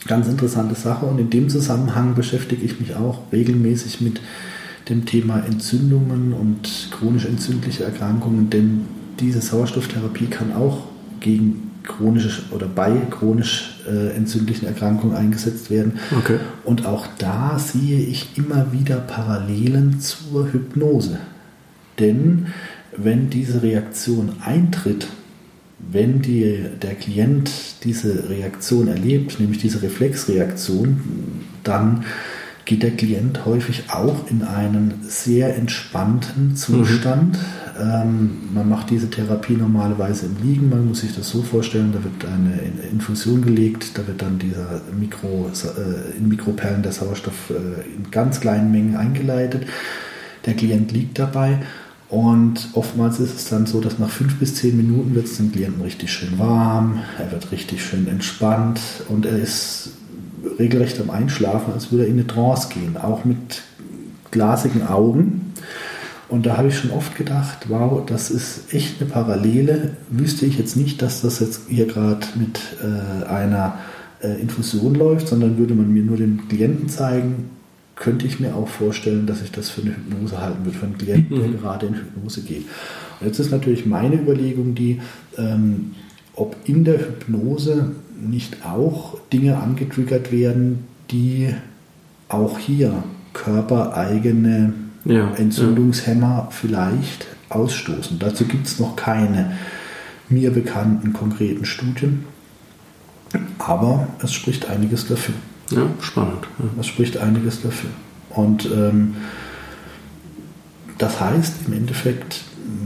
Ganz 0.05 0.27
interessante 0.27 0.75
Sache 0.75 1.05
und 1.05 1.17
in 1.17 1.29
dem 1.29 1.49
Zusammenhang 1.49 2.13
beschäftige 2.13 2.63
ich 2.63 2.79
mich 2.79 2.95
auch 2.95 3.21
regelmäßig 3.31 4.01
mit 4.01 4.19
dem 4.89 5.05
Thema 5.05 5.39
Entzündungen 5.45 6.33
und 6.33 6.89
chronisch 6.91 7.25
entzündliche 7.25 7.86
Erkrankungen, 7.86 8.49
denn 8.49 8.81
diese 9.21 9.39
Sauerstofftherapie 9.39 10.25
kann 10.25 10.53
auch 10.53 10.83
gegen 11.21 11.71
chronische 11.83 12.41
oder 12.51 12.67
bei 12.67 12.91
chronisch 13.09 13.72
äh, 13.87 14.15
entzündlichen 14.15 14.67
Erkrankungen 14.67 15.15
eingesetzt 15.15 15.69
werden. 15.69 15.99
Okay. 16.17 16.37
Und 16.63 16.85
auch 16.85 17.07
da 17.17 17.59
sehe 17.59 17.99
ich 17.99 18.37
immer 18.37 18.71
wieder 18.71 18.97
Parallelen 18.97 19.99
zur 19.99 20.51
Hypnose. 20.51 21.19
Denn 21.99 22.47
wenn 22.95 23.29
diese 23.29 23.61
Reaktion 23.61 24.33
eintritt, 24.43 25.07
wenn 25.79 26.21
die, 26.21 26.65
der 26.81 26.95
Klient 26.95 27.51
diese 27.83 28.29
Reaktion 28.29 28.87
erlebt, 28.87 29.39
nämlich 29.39 29.59
diese 29.59 29.81
Reflexreaktion, 29.81 31.01
dann 31.63 32.05
geht 32.65 32.83
der 32.83 32.91
Klient 32.91 33.45
häufig 33.45 33.83
auch 33.89 34.29
in 34.29 34.43
einen 34.43 35.01
sehr 35.07 35.55
entspannten 35.57 36.55
Zustand. 36.55 37.35
Mhm. 37.35 37.41
Ähm, 37.79 38.49
man 38.53 38.69
macht 38.69 38.89
diese 38.91 39.09
Therapie 39.09 39.53
normalerweise 39.53 40.27
im 40.27 40.47
Liegen. 40.47 40.69
Man 40.69 40.88
muss 40.88 41.01
sich 41.01 41.15
das 41.15 41.29
so 41.29 41.41
vorstellen, 41.41 41.91
da 41.91 42.03
wird 42.03 42.25
eine 42.25 42.59
Infusion 42.91 43.41
gelegt, 43.41 43.97
da 43.97 44.05
wird 44.05 44.21
dann 44.21 44.38
dieser 44.38 44.81
Mikro, 44.97 45.49
äh, 45.49 46.17
in 46.17 46.27
Mikroperlen 46.27 46.83
der 46.83 46.91
Sauerstoff 46.91 47.49
äh, 47.49 47.95
in 47.95 48.12
ganz 48.12 48.39
kleinen 48.39 48.71
Mengen 48.71 48.95
eingeleitet. 48.95 49.65
Der 50.45 50.53
Klient 50.53 50.91
liegt 50.91 51.17
dabei 51.17 51.59
und 52.09 52.69
oftmals 52.73 53.19
ist 53.19 53.36
es 53.36 53.49
dann 53.49 53.65
so, 53.65 53.81
dass 53.81 53.97
nach 53.97 54.09
fünf 54.09 54.38
bis 54.38 54.53
zehn 54.53 54.77
Minuten 54.77 55.15
wird 55.15 55.25
es 55.25 55.38
dem 55.38 55.51
Klienten 55.51 55.81
richtig 55.81 56.12
schön 56.12 56.38
warm, 56.38 56.99
er 57.17 57.31
wird 57.31 57.51
richtig 57.51 57.83
schön 57.83 58.07
entspannt 58.07 58.79
und 59.09 59.25
er 59.25 59.39
ist 59.39 59.93
regelrecht 60.59 61.01
am 61.01 61.09
Einschlafen, 61.09 61.73
als 61.73 61.91
würde 61.91 62.03
er 62.03 62.09
in 62.09 62.19
eine 62.19 62.27
Trance 62.27 62.67
gehen, 62.69 62.97
auch 62.97 63.25
mit 63.25 63.63
glasigen 64.29 64.86
Augen. 64.86 65.52
Und 66.33 66.47
da 66.47 66.57
habe 66.57 66.69
ich 66.69 66.79
schon 66.79 66.89
oft 66.89 67.15
gedacht, 67.15 67.67
wow, 67.69 68.03
das 68.03 68.31
ist 68.31 68.73
echt 68.73 68.99
eine 68.99 69.07
Parallele. 69.07 69.91
Wüsste 70.09 70.47
ich 70.47 70.57
jetzt 70.57 70.75
nicht, 70.75 71.03
dass 71.03 71.21
das 71.21 71.39
jetzt 71.39 71.67
hier 71.69 71.85
gerade 71.85 72.25
mit 72.33 72.59
äh, 72.81 73.27
einer 73.27 73.77
äh, 74.19 74.41
Infusion 74.41 74.95
läuft, 74.95 75.27
sondern 75.27 75.59
würde 75.59 75.75
man 75.75 75.93
mir 75.93 76.01
nur 76.01 76.17
den 76.17 76.47
Klienten 76.47 76.89
zeigen, 76.89 77.51
könnte 77.95 78.25
ich 78.25 78.39
mir 78.39 78.55
auch 78.55 78.67
vorstellen, 78.67 79.27
dass 79.27 79.43
ich 79.43 79.51
das 79.51 79.69
für 79.69 79.83
eine 79.83 79.91
Hypnose 79.91 80.41
halten 80.41 80.65
würde, 80.65 80.75
für 80.75 80.87
einen 80.87 80.97
Klienten, 80.97 81.37
der 81.37 81.49
mhm. 81.49 81.59
gerade 81.59 81.85
in 81.85 81.93
Hypnose 81.93 82.41
geht. 82.41 82.65
Und 83.19 83.27
jetzt 83.27 83.37
ist 83.37 83.51
natürlich 83.51 83.85
meine 83.85 84.15
Überlegung 84.15 84.73
die, 84.73 85.01
ähm, 85.37 85.91
ob 86.33 86.55
in 86.65 86.83
der 86.83 86.97
Hypnose 86.97 87.91
nicht 88.19 88.65
auch 88.65 89.19
Dinge 89.31 89.59
angetriggert 89.59 90.31
werden, 90.31 90.85
die 91.11 91.53
auch 92.27 92.57
hier 92.57 93.03
körpereigene 93.33 94.73
ja, 95.05 95.31
Entzündungshemmer 95.35 96.47
vielleicht 96.51 97.27
ausstoßen. 97.49 98.19
Dazu 98.19 98.45
gibt 98.45 98.67
es 98.67 98.79
noch 98.79 98.95
keine 98.95 99.57
mir 100.29 100.51
bekannten 100.51 101.13
konkreten 101.13 101.65
Studien, 101.65 102.25
aber 103.59 104.07
es 104.21 104.33
spricht 104.33 104.69
einiges 104.69 105.07
dafür. 105.07 105.35
Ja, 105.71 105.87
spannend. 106.01 106.47
Ja. 106.59 106.65
Das 106.77 106.87
spricht 106.87 107.17
einiges 107.17 107.61
dafür. 107.61 107.89
Und 108.29 108.65
ähm, 108.65 109.15
das 110.97 111.19
heißt 111.19 111.67
im 111.67 111.73
Endeffekt, 111.73 112.41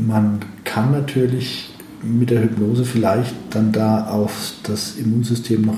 man 0.06 0.40
kann 0.64 0.92
natürlich 0.92 1.70
mit 2.04 2.30
der 2.30 2.44
Hypnose 2.44 2.86
vielleicht 2.86 3.36
dann 3.52 3.72
da 3.72 4.08
auf 4.08 4.54
das 4.64 4.96
Immunsystem 4.98 5.62
noch 5.62 5.78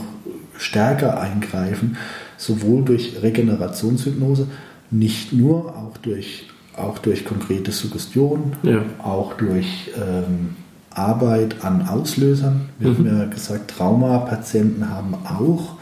stärker 0.57 1.19
eingreifen, 1.19 1.97
sowohl 2.37 2.83
durch 2.83 3.21
Regenerationshypnose, 3.21 4.47
nicht 4.91 5.33
nur, 5.33 5.75
auch 5.75 5.97
durch, 5.97 6.47
auch 6.75 6.97
durch 6.97 7.25
konkrete 7.25 7.71
Suggestion, 7.71 8.53
ja. 8.63 8.83
auch 8.99 9.33
durch 9.33 9.91
ähm, 9.97 10.55
Arbeit 10.89 11.63
an 11.63 11.87
Auslösern. 11.87 12.69
Wir 12.79 12.91
mhm. 12.91 12.97
haben 12.97 13.19
ja 13.19 13.25
gesagt, 13.25 13.71
Traumapatienten 13.71 14.89
haben 14.89 15.15
auch 15.25 15.75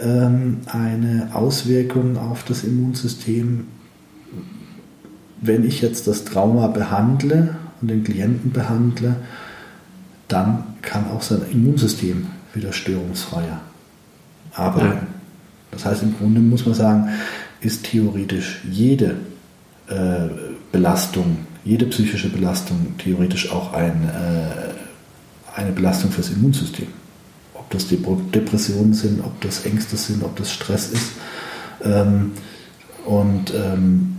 ähm, 0.00 0.58
eine 0.66 1.30
Auswirkung 1.32 2.16
auf 2.16 2.44
das 2.44 2.64
Immunsystem. 2.64 3.66
Wenn 5.40 5.64
ich 5.64 5.82
jetzt 5.82 6.06
das 6.06 6.24
Trauma 6.24 6.68
behandle 6.68 7.56
und 7.80 7.88
den 7.88 8.04
Klienten 8.04 8.52
behandle, 8.52 9.16
dann 10.28 10.64
kann 10.82 11.06
auch 11.10 11.22
sein 11.22 11.42
Immunsystem 11.50 12.26
wieder 12.54 12.72
störungsfreier 12.72 13.60
arbeiten. 14.54 14.86
Ja. 14.86 15.06
Das 15.70 15.84
heißt, 15.84 16.02
im 16.02 16.16
Grunde 16.16 16.40
muss 16.40 16.66
man 16.66 16.74
sagen, 16.74 17.08
ist 17.60 17.84
theoretisch 17.84 18.60
jede 18.70 19.16
äh, 19.88 20.28
Belastung, 20.72 21.38
jede 21.64 21.86
psychische 21.86 22.28
Belastung 22.28 22.94
theoretisch 22.98 23.50
auch 23.50 23.72
ein, 23.72 24.08
äh, 24.08 25.58
eine 25.58 25.72
Belastung 25.72 26.10
fürs 26.10 26.30
Immunsystem. 26.30 26.88
Ob 27.54 27.70
das 27.70 27.86
Depressionen 27.88 28.94
sind, 28.94 29.20
ob 29.20 29.40
das 29.40 29.64
Ängste 29.64 29.96
sind, 29.96 30.22
ob 30.22 30.36
das 30.36 30.52
Stress 30.52 30.90
ist. 30.90 31.12
Ähm, 31.84 32.32
und 33.04 33.52
ähm, 33.54 34.16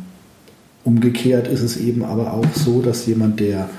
umgekehrt 0.84 1.47
ist 1.47 1.62
es 1.62 1.78
eben 1.78 2.04
aber 2.04 2.34
auch 2.34 2.54
so, 2.54 2.82
dass 2.82 3.06
jemand, 3.06 3.39
der 3.39 3.69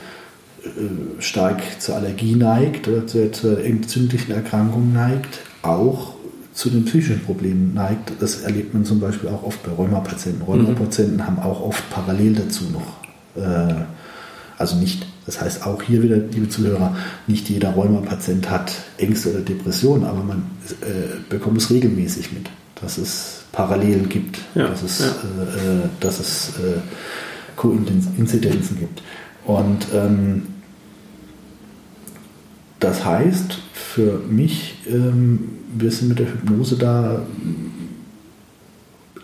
äh, 0.62 1.20
stark 1.20 1.62
zur 1.81 1.96
Allergie 1.96 2.35
neigt 2.35 2.87
oder 2.88 3.07
zur, 3.07 3.33
zur 3.33 3.64
entzündlichen 3.64 4.33
Erkrankung 4.33 4.92
neigt, 4.92 5.40
auch 5.62 6.14
zu 6.53 6.69
den 6.71 6.85
psychischen 6.85 7.23
Problemen 7.23 7.75
neigt. 7.75 8.13
Das 8.21 8.43
erlebt 8.43 8.75
man 8.75 8.85
zum 8.85 9.01
Beispiel 9.01 9.29
auch 9.29 9.43
oft 9.45 9.63
bei 9.63 9.73
Rheumapatienten. 9.73 10.43
Rheumapatienten 10.43 11.17
mhm. 11.17 11.27
haben 11.27 11.39
auch 11.39 11.61
oft 11.61 11.89
parallel 11.91 12.35
dazu 12.35 12.65
noch, 12.65 13.43
äh, 13.43 13.75
also 14.59 14.77
nicht, 14.77 15.07
das 15.27 15.41
heißt 15.41 15.67
auch 15.67 15.83
hier 15.83 16.03
wieder, 16.03 16.17
liebe 16.17 16.49
Zuhörer, 16.49 16.97
nicht 17.27 17.49
jeder 17.49 17.71
Rheumapatient 17.71 18.51
hat 18.51 18.75
Ängste 18.99 19.31
oder 19.31 19.41
Depressionen, 19.41 20.05
aber 20.05 20.23
man 20.23 20.43
äh, 20.83 21.19
bekommt 21.31 21.59
es 21.59 21.71
regelmäßig 21.71 22.33
mit, 22.33 22.51
dass 22.81 22.99
es 22.99 23.43
Parallelen 23.53 24.09
gibt, 24.09 24.39
ja, 24.55 24.69
dass 24.69 24.83
es, 24.83 25.01
ja. 25.01 25.07
äh, 25.07 25.89
dass 26.01 26.21
es 26.21 26.51
äh, 26.59 26.81
Koinzidenzen 27.57 28.79
gibt. 28.79 29.03
Und 29.45 29.87
ähm, 29.95 30.43
das 32.81 33.05
heißt 33.05 33.59
für 33.73 34.21
mich, 34.29 34.75
ähm, 34.89 35.60
wir 35.72 35.90
sind 35.90 36.09
mit 36.09 36.18
der 36.18 36.26
Hypnose 36.26 36.76
da 36.76 37.22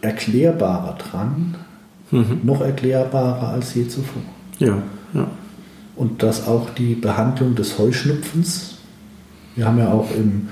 erklärbarer 0.01 0.97
dran, 0.99 1.57
mhm. 2.11 2.41
noch 2.43 2.61
erklärbarer 2.61 3.49
als 3.49 3.75
je 3.75 3.89
zuvor. 3.89 4.23
Ja, 4.59 4.83
ja. 5.15 5.29
Und 5.97 6.23
dass 6.23 6.47
auch 6.47 6.71
die 6.71 6.95
Behandlung 6.95 7.55
des 7.55 7.79
Heuschnupfens, 7.79 8.77
wir 9.55 9.67
haben 9.67 9.79
ja 9.79 9.91
auch 9.91 10.11
im, 10.15 10.49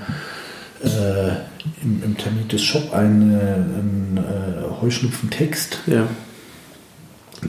äh, 0.83 1.29
im, 1.83 2.03
im 2.03 2.17
Termitis 2.17 2.63
Shop 2.63 2.93
einen, 2.93 3.31
einen 3.31 4.17
äh, 4.17 4.81
Heuschnupfentext, 4.81 5.79
ja. 5.85 6.07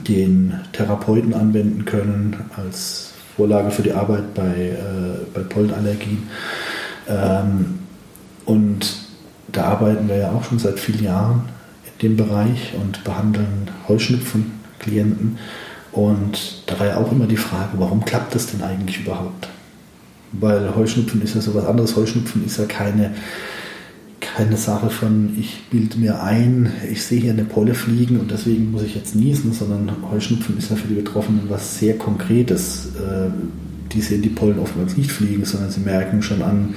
den 0.06 0.60
Therapeuten 0.72 1.32
anwenden 1.32 1.86
können 1.86 2.36
als 2.56 3.14
Vorlage 3.36 3.70
für 3.70 3.82
die 3.82 3.92
Arbeit 3.92 4.34
bei, 4.34 4.42
äh, 4.44 5.24
bei 5.32 5.40
Pollenallergien. 5.40 6.28
Ähm, 7.08 7.85
und 8.46 8.96
da 9.52 9.64
arbeiten 9.64 10.08
wir 10.08 10.16
ja 10.16 10.32
auch 10.32 10.44
schon 10.44 10.58
seit 10.58 10.78
vielen 10.78 11.04
Jahren 11.04 11.42
in 11.84 12.08
dem 12.08 12.16
Bereich 12.16 12.72
und 12.80 13.04
behandeln 13.04 13.70
Heuschnupfen-Klienten. 13.88 15.38
Und 15.92 16.62
da 16.66 16.78
war 16.78 16.86
ja 16.86 16.96
auch 16.98 17.12
immer 17.12 17.26
die 17.26 17.36
Frage, 17.36 17.70
warum 17.78 18.04
klappt 18.04 18.34
das 18.34 18.46
denn 18.46 18.62
eigentlich 18.62 19.00
überhaupt? 19.00 19.48
Weil 20.32 20.74
Heuschnupfen 20.74 21.22
ist 21.22 21.34
ja 21.34 21.40
so 21.40 21.54
was 21.54 21.64
anderes. 21.64 21.96
Heuschnupfen 21.96 22.44
ist 22.44 22.58
ja 22.58 22.64
keine 22.64 23.14
keine 24.36 24.56
Sache 24.56 24.90
von, 24.90 25.34
ich 25.38 25.62
bilde 25.70 25.98
mir 25.98 26.22
ein, 26.22 26.70
ich 26.90 27.02
sehe 27.04 27.20
hier 27.20 27.32
eine 27.32 27.44
Polle 27.44 27.74
fliegen 27.74 28.20
und 28.20 28.30
deswegen 28.30 28.70
muss 28.70 28.82
ich 28.82 28.94
jetzt 28.94 29.14
niesen, 29.14 29.52
sondern 29.52 29.90
Heuschnupfen 30.10 30.58
ist 30.58 30.70
ja 30.70 30.76
für 30.76 30.88
die 30.88 30.94
Betroffenen 30.94 31.48
was 31.48 31.78
sehr 31.78 31.96
Konkretes. 31.96 32.88
Äh, 32.96 33.30
die 33.92 34.00
sehen 34.00 34.22
die 34.22 34.28
Pollen 34.28 34.58
oftmals 34.58 34.96
nicht 34.96 35.10
fliegen, 35.10 35.44
sondern 35.44 35.70
sie 35.70 35.80
merken 35.80 36.20
schon 36.22 36.42
an 36.42 36.74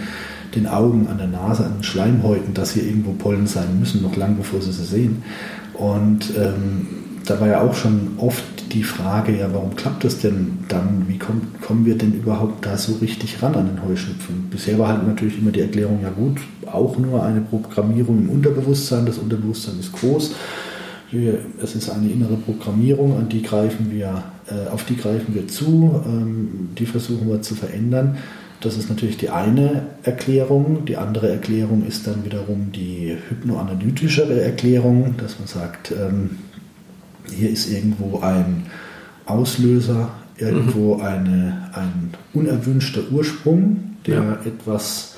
den 0.56 0.68
Augen, 0.68 1.08
an 1.08 1.18
der 1.18 1.28
Nase, 1.28 1.66
an 1.66 1.76
den 1.78 1.84
Schleimhäuten, 1.84 2.54
dass 2.54 2.72
hier 2.72 2.84
irgendwo 2.84 3.14
Pollen 3.14 3.48
sein 3.48 3.80
müssen, 3.80 4.02
noch 4.02 4.16
lange 4.16 4.36
bevor 4.36 4.62
sie 4.62 4.72
sie 4.72 4.86
sehen. 4.86 5.24
Und 5.74 6.34
ähm, 6.38 6.88
da 7.26 7.40
war 7.40 7.48
ja 7.48 7.62
auch 7.62 7.74
schon 7.74 8.12
oft 8.18 8.74
die 8.74 8.84
Frage, 8.84 9.38
ja, 9.38 9.50
warum 9.54 9.76
klappt 9.76 10.04
das 10.04 10.20
denn 10.20 10.60
dann? 10.68 11.06
Wie 11.08 11.18
kommt, 11.18 11.62
kommen 11.62 11.86
wir 11.86 11.98
denn 11.98 12.14
überhaupt 12.14 12.66
da 12.66 12.78
so 12.78 12.96
richtig 13.02 13.42
ran 13.42 13.56
an 13.56 13.68
den 13.68 13.84
Heuschnupfen? 13.84 14.48
Bisher 14.50 14.78
war 14.80 14.90
halt 14.90 15.08
natürlich 15.08 15.40
immer 15.40 15.52
die 15.52 15.62
Erklärung, 15.62 16.00
ja 16.02 16.10
gut, 16.10 16.40
auch 16.66 16.98
nur 16.98 17.24
eine 17.24 17.42
Programmierung 17.42 18.20
im 18.20 18.30
Unterbewusstsein. 18.30 19.06
Das 19.06 19.18
Unterbewusstsein 19.18 19.80
ist 19.80 19.94
groß. 19.94 20.36
Es 21.62 21.76
ist 21.76 21.90
eine 21.90 22.08
innere 22.08 22.36
Programmierung, 22.36 23.18
an 23.18 23.30
die 23.30 23.42
greifen 23.42 23.92
wir, 23.92 24.24
äh, 24.48 24.70
auf 24.70 24.84
die 24.84 24.96
greifen 24.96 25.34
wir 25.34 25.48
zu, 25.48 26.04
ähm, 26.06 26.70
die 26.78 26.86
versuchen 26.86 27.28
wir 27.28 27.42
zu 27.42 27.56
verändern. 27.56 28.18
Das 28.62 28.76
ist 28.76 28.90
natürlich 28.90 29.18
die 29.18 29.30
eine 29.30 29.88
Erklärung. 30.04 30.86
Die 30.86 30.98
andere 30.98 31.30
Erklärung 31.30 31.86
ist 31.86 32.08
dann 32.08 32.26
wiederum 32.26 32.72
die 32.74 33.16
hypnoanalytischere 33.30 34.42
Erklärung, 34.42 35.16
dass 35.18 35.40
man 35.40 35.48
sagt, 35.48 35.92
ähm, 35.92 36.32
hier 37.32 37.50
ist 37.50 37.72
irgendwo 37.72 38.20
ein 38.20 38.66
Auslöser, 39.26 40.10
irgendwo 40.38 40.96
mhm. 40.96 41.02
eine, 41.02 41.70
ein 41.74 42.10
unerwünschter 42.34 43.02
Ursprung, 43.12 43.96
der 44.06 44.16
ja. 44.16 44.40
etwas 44.46 45.16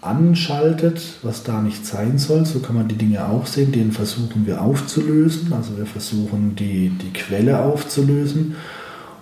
anschaltet, 0.00 1.00
was 1.22 1.44
da 1.44 1.62
nicht 1.62 1.86
sein 1.86 2.18
soll. 2.18 2.44
So 2.44 2.58
kann 2.60 2.76
man 2.76 2.88
die 2.88 2.96
Dinge 2.96 3.26
auch 3.26 3.46
sehen. 3.46 3.72
Den 3.72 3.92
versuchen 3.92 4.46
wir 4.46 4.60
aufzulösen. 4.60 5.52
Also 5.52 5.78
wir 5.78 5.86
versuchen 5.86 6.54
die, 6.56 6.90
die 6.90 7.12
Quelle 7.12 7.60
aufzulösen. 7.60 8.56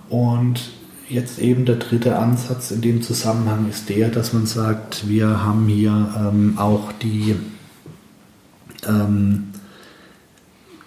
Und 0.08 0.70
jetzt 1.10 1.38
eben 1.38 1.64
der 1.64 1.76
dritte 1.76 2.18
Ansatz 2.18 2.70
in 2.70 2.80
dem 2.80 3.02
Zusammenhang 3.02 3.68
ist 3.68 3.88
der, 3.88 4.08
dass 4.08 4.32
man 4.32 4.46
sagt, 4.46 5.08
wir 5.08 5.42
haben 5.44 5.66
hier 5.66 6.14
ähm, 6.16 6.54
auch 6.56 6.92
die 6.92 7.34
ähm, 8.86 9.48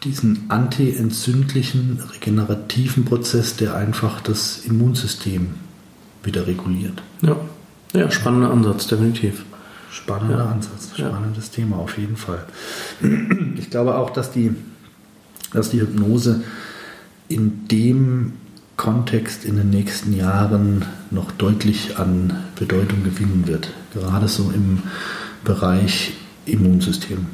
diesen 0.04 0.50
antientzündlichen, 0.50 2.02
regenerativen 2.14 3.06
Prozess, 3.06 3.56
der 3.56 3.76
einfach 3.76 4.22
das 4.22 4.66
Immunsystem 4.66 5.52
wieder 6.24 6.48
reguliert. 6.48 7.02
Ja, 7.22 7.38
ja 7.94 8.12
spannender 8.12 8.52
Ansatz, 8.52 8.88
definitiv. 8.88 9.46
Spannender 9.92 10.40
ja. 10.40 10.46
Ansatz, 10.46 10.92
spannendes 10.98 11.48
ja. 11.48 11.54
Thema 11.56 11.78
auf 11.78 11.98
jeden 11.98 12.18
Fall. 12.18 12.46
Ich 13.58 13.70
glaube 13.70 13.96
auch, 13.96 14.10
dass 14.10 14.32
die, 14.32 14.54
dass 15.54 15.70
die 15.70 15.82
Hypnose 15.82 16.44
in 17.30 17.68
dem 17.68 18.34
Kontext 18.78 19.46
in 19.46 19.56
den 19.56 19.70
nächsten 19.70 20.14
Jahren 20.14 20.86
noch 21.12 21.32
deutlich 21.32 21.98
an 21.98 22.34
Bedeutung 22.56 23.04
gewinnen 23.04 23.44
wird. 23.46 23.70
Gerade 23.94 24.28
so 24.28 24.52
im 24.54 24.80
Bereich 25.44 26.14
Immunsystem 26.46 27.28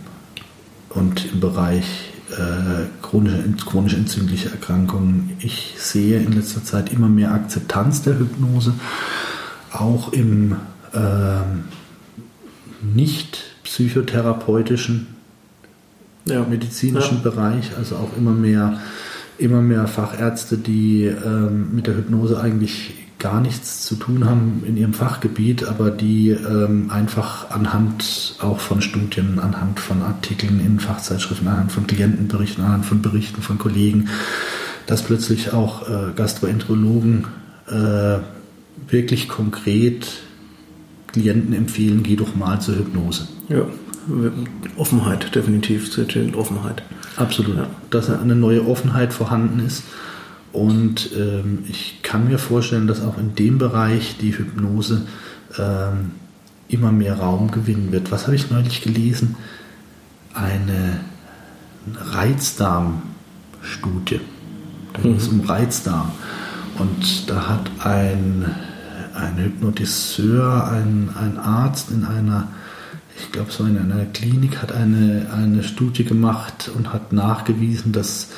und 0.90 1.32
im 1.32 1.40
Bereich 1.40 1.86
äh, 2.32 2.86
chronische, 3.02 3.44
chronisch 3.66 3.94
entzündliche 3.94 4.50
Erkrankungen. 4.50 5.36
Ich 5.40 5.76
sehe 5.78 6.20
in 6.20 6.34
letzter 6.34 6.64
Zeit 6.64 6.92
immer 6.92 7.08
mehr 7.08 7.32
Akzeptanz 7.32 8.02
der 8.02 8.20
Hypnose, 8.20 8.74
auch 9.72 10.14
im 10.14 10.56
äh, 10.94 10.98
nicht 12.82 13.44
psychotherapeutischen, 13.64 15.08
ja. 16.26 16.44
medizinischen 16.44 17.18
ja. 17.24 17.30
Bereich, 17.30 17.72
also 17.78 17.96
auch 17.96 18.16
immer 18.18 18.32
mehr, 18.32 18.80
immer 19.40 19.62
mehr 19.62 19.88
Fachärzte, 19.88 20.58
die 20.58 21.06
ähm, 21.06 21.70
mit 21.74 21.88
der 21.88 21.96
Hypnose 21.96 22.40
eigentlich 22.40 22.94
gar 23.20 23.42
nichts 23.42 23.86
zu 23.86 23.96
tun 23.96 24.26
haben 24.26 24.64
in 24.66 24.78
ihrem 24.78 24.94
Fachgebiet, 24.94 25.66
aber 25.66 25.92
die 25.92 26.30
ähm, 26.30 26.90
einfach 26.90 27.52
anhand 27.52 28.38
auch 28.40 28.60
von 28.60 28.82
Studien, 28.82 29.40
anhand 29.40 29.80
von 29.80 30.02
Artikeln 30.02 30.62
in 30.66 30.80
Fachzeitschriften, 30.80 31.48
anhand 31.48 31.72
von 31.72 31.86
Klientenberichten, 31.86 32.64
anhand 32.64 32.86
von 32.86 33.02
Berichten 33.02 33.42
von 33.42 33.58
Kollegen, 33.58 34.08
dass 34.88 35.04
plötzlich 35.04 35.52
auch 35.54 35.90
äh, 35.90 36.14
Gastroenterologen 36.16 37.26
äh, 37.68 38.20
wirklich 38.88 39.28
konkret 39.28 40.08
Klienten 41.08 41.54
empfehlen, 41.54 42.04
geh 42.04 42.16
doch 42.16 42.36
mal 42.36 42.62
zur 42.62 42.78
Hypnose. 42.78 43.28
Ja, 43.50 43.66
Offenheit, 44.78 45.36
definitiv, 45.36 45.98
Offenheit. 46.36 46.84
Absolut, 47.16 47.58
ja. 47.58 47.68
dass 47.90 48.10
eine 48.10 48.36
neue 48.36 48.68
Offenheit 48.68 49.14
vorhanden 49.14 49.66
ist 49.66 49.84
und 50.52 51.12
ähm, 51.16 51.60
ich 51.68 52.00
kann 52.02 52.28
mir 52.28 52.40
vorstellen, 52.40 52.88
dass 52.88 53.04
auch 53.04 53.18
in 53.18 53.36
dem 53.36 53.60
Bereich 53.60 54.18
die 54.20 54.38
Hypnose 54.38 55.06
ähm, 55.58 56.12
immer 56.68 56.92
mehr 56.92 57.20
Raum 57.20 57.52
gewinnen 57.52 57.92
wird. 57.92 58.12
Was 58.12 58.26
habe 58.26 58.36
ich 58.36 58.50
neulich 58.50 58.82
gelesen? 58.82 59.36
Eine 60.34 61.02
Reizdarmstudie. 61.96 64.22
Da 64.94 65.02
ging 65.02 65.18
es 65.18 65.32
mhm. 65.32 65.42
um 65.42 65.46
Reizdarm. 65.46 66.12
Und 66.80 67.30
da 67.30 67.48
hat 67.48 67.70
ein, 67.86 68.56
ein 69.14 69.38
Hypnotiseur, 69.38 70.68
ein, 70.72 71.12
ein 71.20 71.38
Arzt 71.38 71.92
in 71.92 72.06
einer, 72.06 72.48
ich 73.20 73.32
glaube 73.32 73.52
so 73.52 73.66
in 73.66 73.78
einer 73.78 74.06
Klinik, 74.06 74.62
hat 74.62 74.72
eine, 74.72 75.28
eine 75.34 75.64
Studie 75.64 76.04
gemacht 76.04 76.72
und 76.76 76.94
hat 76.94 77.14
nachgewiesen, 77.14 77.92
dass 77.92 78.30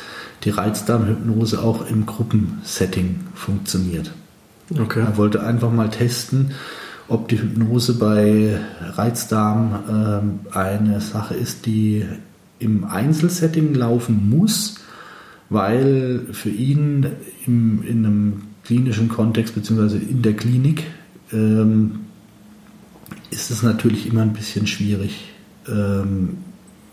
die 0.44 0.50
Reizdarmhypnose 0.50 1.62
auch 1.62 1.88
im 1.88 2.06
Gruppensetting 2.06 3.20
funktioniert. 3.36 4.12
Okay. 4.78 5.02
Er 5.02 5.18
wollte 5.18 5.44
einfach 5.44 5.72
mal 5.72 5.90
testen, 5.90 6.52
ob 7.08 7.28
die 7.28 7.40
Hypnose 7.40 7.96
bei 7.96 8.60
Reizdarm 8.96 10.40
äh, 10.54 10.58
eine 10.58 11.02
Sache 11.02 11.36
ist, 11.36 11.66
die 11.66 12.06
im 12.60 12.86
Einzelsetting 12.86 13.74
laufen 13.74 14.30
muss 14.30 14.76
weil 15.52 16.28
für 16.32 16.50
ihn 16.50 17.06
im, 17.46 17.84
in 17.84 18.06
einem 18.06 18.42
klinischen 18.64 19.10
Kontext 19.10 19.54
beziehungsweise 19.54 19.98
in 19.98 20.22
der 20.22 20.34
Klinik 20.34 20.86
ähm, 21.34 22.00
ist 23.32 23.50
es 23.50 23.64
natürlich 23.64 24.06
immer 24.06 24.22
ein 24.22 24.34
bisschen 24.34 24.68
schwierig, 24.68 25.32
ähm, 25.68 26.38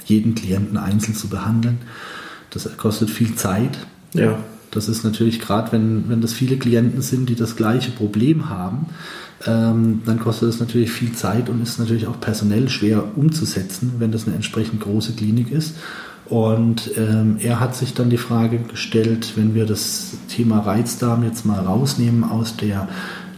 jeden 0.06 0.34
Klienten 0.34 0.78
einzeln 0.78 1.14
zu 1.14 1.28
behandeln. 1.28 1.78
Das 2.50 2.76
kostet 2.76 3.10
viel 3.10 3.34
Zeit. 3.34 3.78
Ja. 4.14 4.38
Das 4.70 4.88
ist 4.88 5.04
natürlich 5.04 5.40
gerade, 5.40 5.72
wenn, 5.72 6.08
wenn 6.08 6.20
das 6.20 6.32
viele 6.32 6.56
Klienten 6.56 7.02
sind, 7.02 7.28
die 7.28 7.34
das 7.34 7.56
gleiche 7.56 7.90
Problem 7.90 8.48
haben, 8.48 8.86
ähm, 9.46 10.02
dann 10.04 10.18
kostet 10.18 10.48
es 10.48 10.60
natürlich 10.60 10.90
viel 10.90 11.12
Zeit 11.12 11.48
und 11.48 11.62
ist 11.62 11.78
natürlich 11.78 12.06
auch 12.06 12.20
personell 12.20 12.68
schwer 12.68 13.16
umzusetzen, 13.16 13.94
wenn 13.98 14.12
das 14.12 14.26
eine 14.26 14.34
entsprechend 14.34 14.80
große 14.80 15.12
Klinik 15.12 15.50
ist. 15.50 15.76
Und 16.26 16.90
ähm, 16.98 17.38
er 17.40 17.58
hat 17.58 17.74
sich 17.74 17.94
dann 17.94 18.10
die 18.10 18.18
Frage 18.18 18.58
gestellt, 18.58 19.32
wenn 19.36 19.54
wir 19.54 19.64
das 19.64 20.12
Thema 20.28 20.58
Reizdarm 20.58 21.24
jetzt 21.24 21.46
mal 21.46 21.60
rausnehmen 21.60 22.22
aus 22.22 22.56
der 22.56 22.88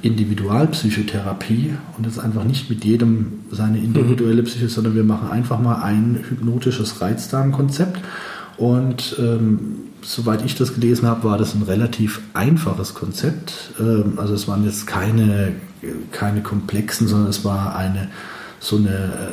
Individualpsychotherapie 0.02 1.74
und 1.96 2.06
jetzt 2.06 2.18
einfach 2.18 2.44
nicht 2.44 2.70
mit 2.70 2.84
jedem 2.84 3.40
seine 3.50 3.78
individuelle 3.78 4.42
Psyche, 4.42 4.68
sondern 4.68 4.94
wir 4.94 5.04
machen 5.04 5.30
einfach 5.30 5.60
mal 5.60 5.82
ein 5.82 6.24
hypnotisches 6.28 7.00
Reizdarmkonzept. 7.00 8.00
Und 8.56 9.16
ähm, 9.18 9.76
soweit 10.02 10.44
ich 10.44 10.54
das 10.54 10.74
gelesen 10.74 11.08
habe, 11.08 11.24
war 11.24 11.38
das 11.38 11.54
ein 11.54 11.62
relativ 11.62 12.20
einfaches 12.34 12.94
Konzept. 12.94 13.72
Ähm, 13.78 14.14
also 14.16 14.34
es 14.34 14.48
waren 14.48 14.64
jetzt 14.64 14.86
keine, 14.86 15.52
keine 16.12 16.42
komplexen, 16.42 17.06
sondern 17.06 17.30
es 17.30 17.44
war 17.44 17.76
eine 17.76 18.08
so 18.62 18.76
eine, 18.76 19.32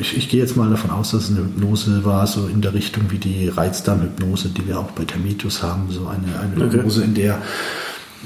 ich, 0.00 0.16
ich 0.16 0.28
gehe 0.28 0.40
jetzt 0.40 0.56
mal 0.56 0.68
davon 0.68 0.90
aus, 0.90 1.12
dass 1.12 1.24
es 1.24 1.30
eine 1.30 1.46
Hypnose 1.46 2.04
war, 2.04 2.26
so 2.26 2.48
in 2.48 2.60
der 2.60 2.74
Richtung 2.74 3.04
wie 3.10 3.18
die 3.18 3.48
Reizdarmhypnose, 3.48 4.48
die 4.48 4.66
wir 4.66 4.80
auch 4.80 4.90
bei 4.90 5.04
Termitus 5.04 5.62
haben, 5.62 5.86
so 5.90 6.08
eine, 6.08 6.40
eine 6.40 6.66
okay. 6.66 6.78
Hypnose, 6.78 7.04
in 7.04 7.14
der 7.14 7.40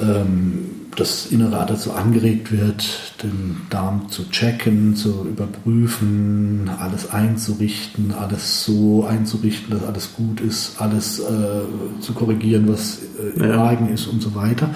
ähm, 0.01 0.71
das 0.97 1.27
innere 1.27 1.65
dazu 1.67 1.93
angeregt 1.93 2.51
wird, 2.51 3.15
den 3.23 3.59
Darm 3.71 4.09
zu 4.11 4.29
checken, 4.31 4.97
zu 4.97 5.27
überprüfen, 5.29 6.71
alles 6.81 7.11
einzurichten, 7.11 8.13
alles 8.13 8.65
so 8.65 9.05
einzurichten, 9.05 9.71
dass 9.71 9.87
alles 9.87 10.15
gut 10.15 10.41
ist, 10.41 10.81
alles 10.81 11.21
äh, 11.21 12.01
zu 12.01 12.13
korrigieren, 12.15 12.69
was 12.69 13.01
äh, 13.19 13.39
im 13.39 13.51
ja. 13.51 13.57
Magen 13.57 13.93
ist 13.93 14.07
und 14.07 14.23
so 14.23 14.35
weiter. 14.35 14.71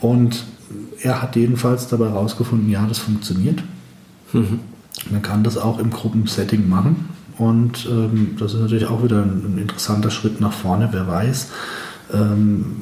Und 0.00 0.44
er 1.00 1.20
hat 1.20 1.36
jedenfalls 1.36 1.88
dabei 1.88 2.06
herausgefunden, 2.06 2.70
ja, 2.70 2.86
das 2.86 2.98
funktioniert. 2.98 3.62
Mhm. 4.32 4.60
Man 5.10 5.22
kann 5.22 5.42
das 5.42 5.58
auch 5.58 5.78
im 5.78 5.90
Gruppensetting 5.90 6.68
machen 6.68 7.08
und 7.38 7.86
ähm, 7.90 8.36
das 8.38 8.54
ist 8.54 8.60
natürlich 8.60 8.86
auch 8.86 9.02
wieder 9.02 9.22
ein, 9.22 9.54
ein, 9.54 9.58
interessanter 9.58 10.10
Schritt 10.10 10.40
nach 10.40 10.52
vorne, 10.52 10.88
wer 10.92 11.08
weiß. 11.08 11.50
Ähm, 12.12 12.76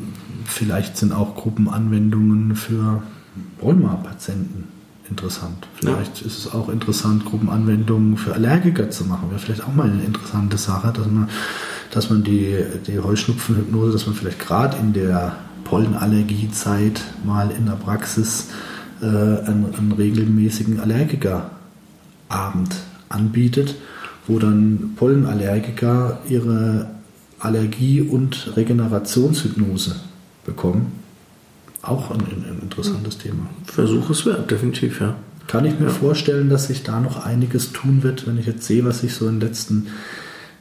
vielleicht 0.50 0.96
sind 0.96 1.12
auch 1.12 1.34
Gruppenanwendungen 1.34 2.56
für 2.56 3.02
Rheuma-Patienten 3.62 4.68
interessant. 5.10 5.66
Vielleicht 5.74 6.20
ja. 6.20 6.26
ist 6.26 6.38
es 6.38 6.54
auch 6.54 6.68
interessant, 6.68 7.24
Gruppenanwendungen 7.24 8.16
für 8.16 8.34
Allergiker 8.34 8.90
zu 8.90 9.04
machen. 9.04 9.30
Wäre 9.30 9.40
vielleicht 9.40 9.64
auch 9.64 9.74
mal 9.74 9.90
eine 9.90 10.02
interessante 10.02 10.56
Sache, 10.56 10.92
dass 10.92 11.06
man, 11.06 11.28
dass 11.90 12.10
man 12.10 12.22
die, 12.22 12.56
die 12.86 12.98
Heuschnupfenhypnose, 12.98 13.92
dass 13.92 14.06
man 14.06 14.14
vielleicht 14.14 14.38
gerade 14.38 14.76
in 14.78 14.92
der 14.92 15.36
Pollenallergiezeit 15.64 17.02
mal 17.24 17.50
in 17.50 17.66
der 17.66 17.74
Praxis 17.74 18.48
äh, 19.02 19.06
einen, 19.06 19.74
einen 19.76 19.92
regelmäßigen 19.92 20.80
Allergikerabend 20.80 21.50
anbietet, 23.08 23.74
wo 24.26 24.38
dann 24.38 24.92
Pollenallergiker 24.96 26.20
ihre 26.28 26.90
Allergie- 27.40 28.02
und 28.02 28.56
Regenerationshypnose 28.56 29.96
bekommen. 30.44 30.92
Auch 31.82 32.10
ein, 32.10 32.20
ein 32.20 32.58
interessantes. 32.62 33.18
Thema. 33.18 33.48
Versuch 33.64 34.10
es 34.10 34.26
wert, 34.26 34.50
definitiv, 34.50 35.00
ja. 35.00 35.16
Kann 35.46 35.64
ich 35.64 35.78
mir 35.80 35.86
ja. 35.86 35.92
vorstellen, 35.92 36.48
dass 36.48 36.66
sich 36.66 36.82
da 36.82 37.00
noch 37.00 37.24
einiges 37.24 37.72
tun 37.72 38.02
wird, 38.02 38.26
wenn 38.26 38.38
ich 38.38 38.46
jetzt 38.46 38.64
sehe, 38.64 38.84
was 38.84 39.00
sich 39.00 39.14
so 39.14 39.26
in 39.26 39.40
den 39.40 39.48
letzten 39.48 39.88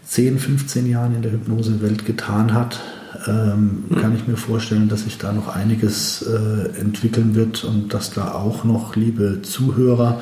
10, 0.06 0.40
15 0.40 0.88
Jahren 0.88 1.16
in 1.16 1.22
der 1.22 1.32
Hypnosewelt 1.32 2.06
getan 2.06 2.54
hat 2.54 2.80
ähm, 3.28 3.86
mhm. 3.90 3.96
kann 3.96 4.16
ich 4.16 4.28
mir 4.28 4.38
vorstellen, 4.38 4.90
dass 4.90 5.04
sich 5.04 5.18
da 5.18 5.34
noch 5.34 5.48
einiges 5.48 6.22
äh, 6.22 6.80
entwickeln 6.80 7.36
wird 7.36 7.64
und 7.64 7.94
dass 7.94 8.12
da 8.12 8.34
auch 8.34 8.64
noch, 8.64 8.96
liebe 8.96 9.42
Zuhörer, 9.42 10.22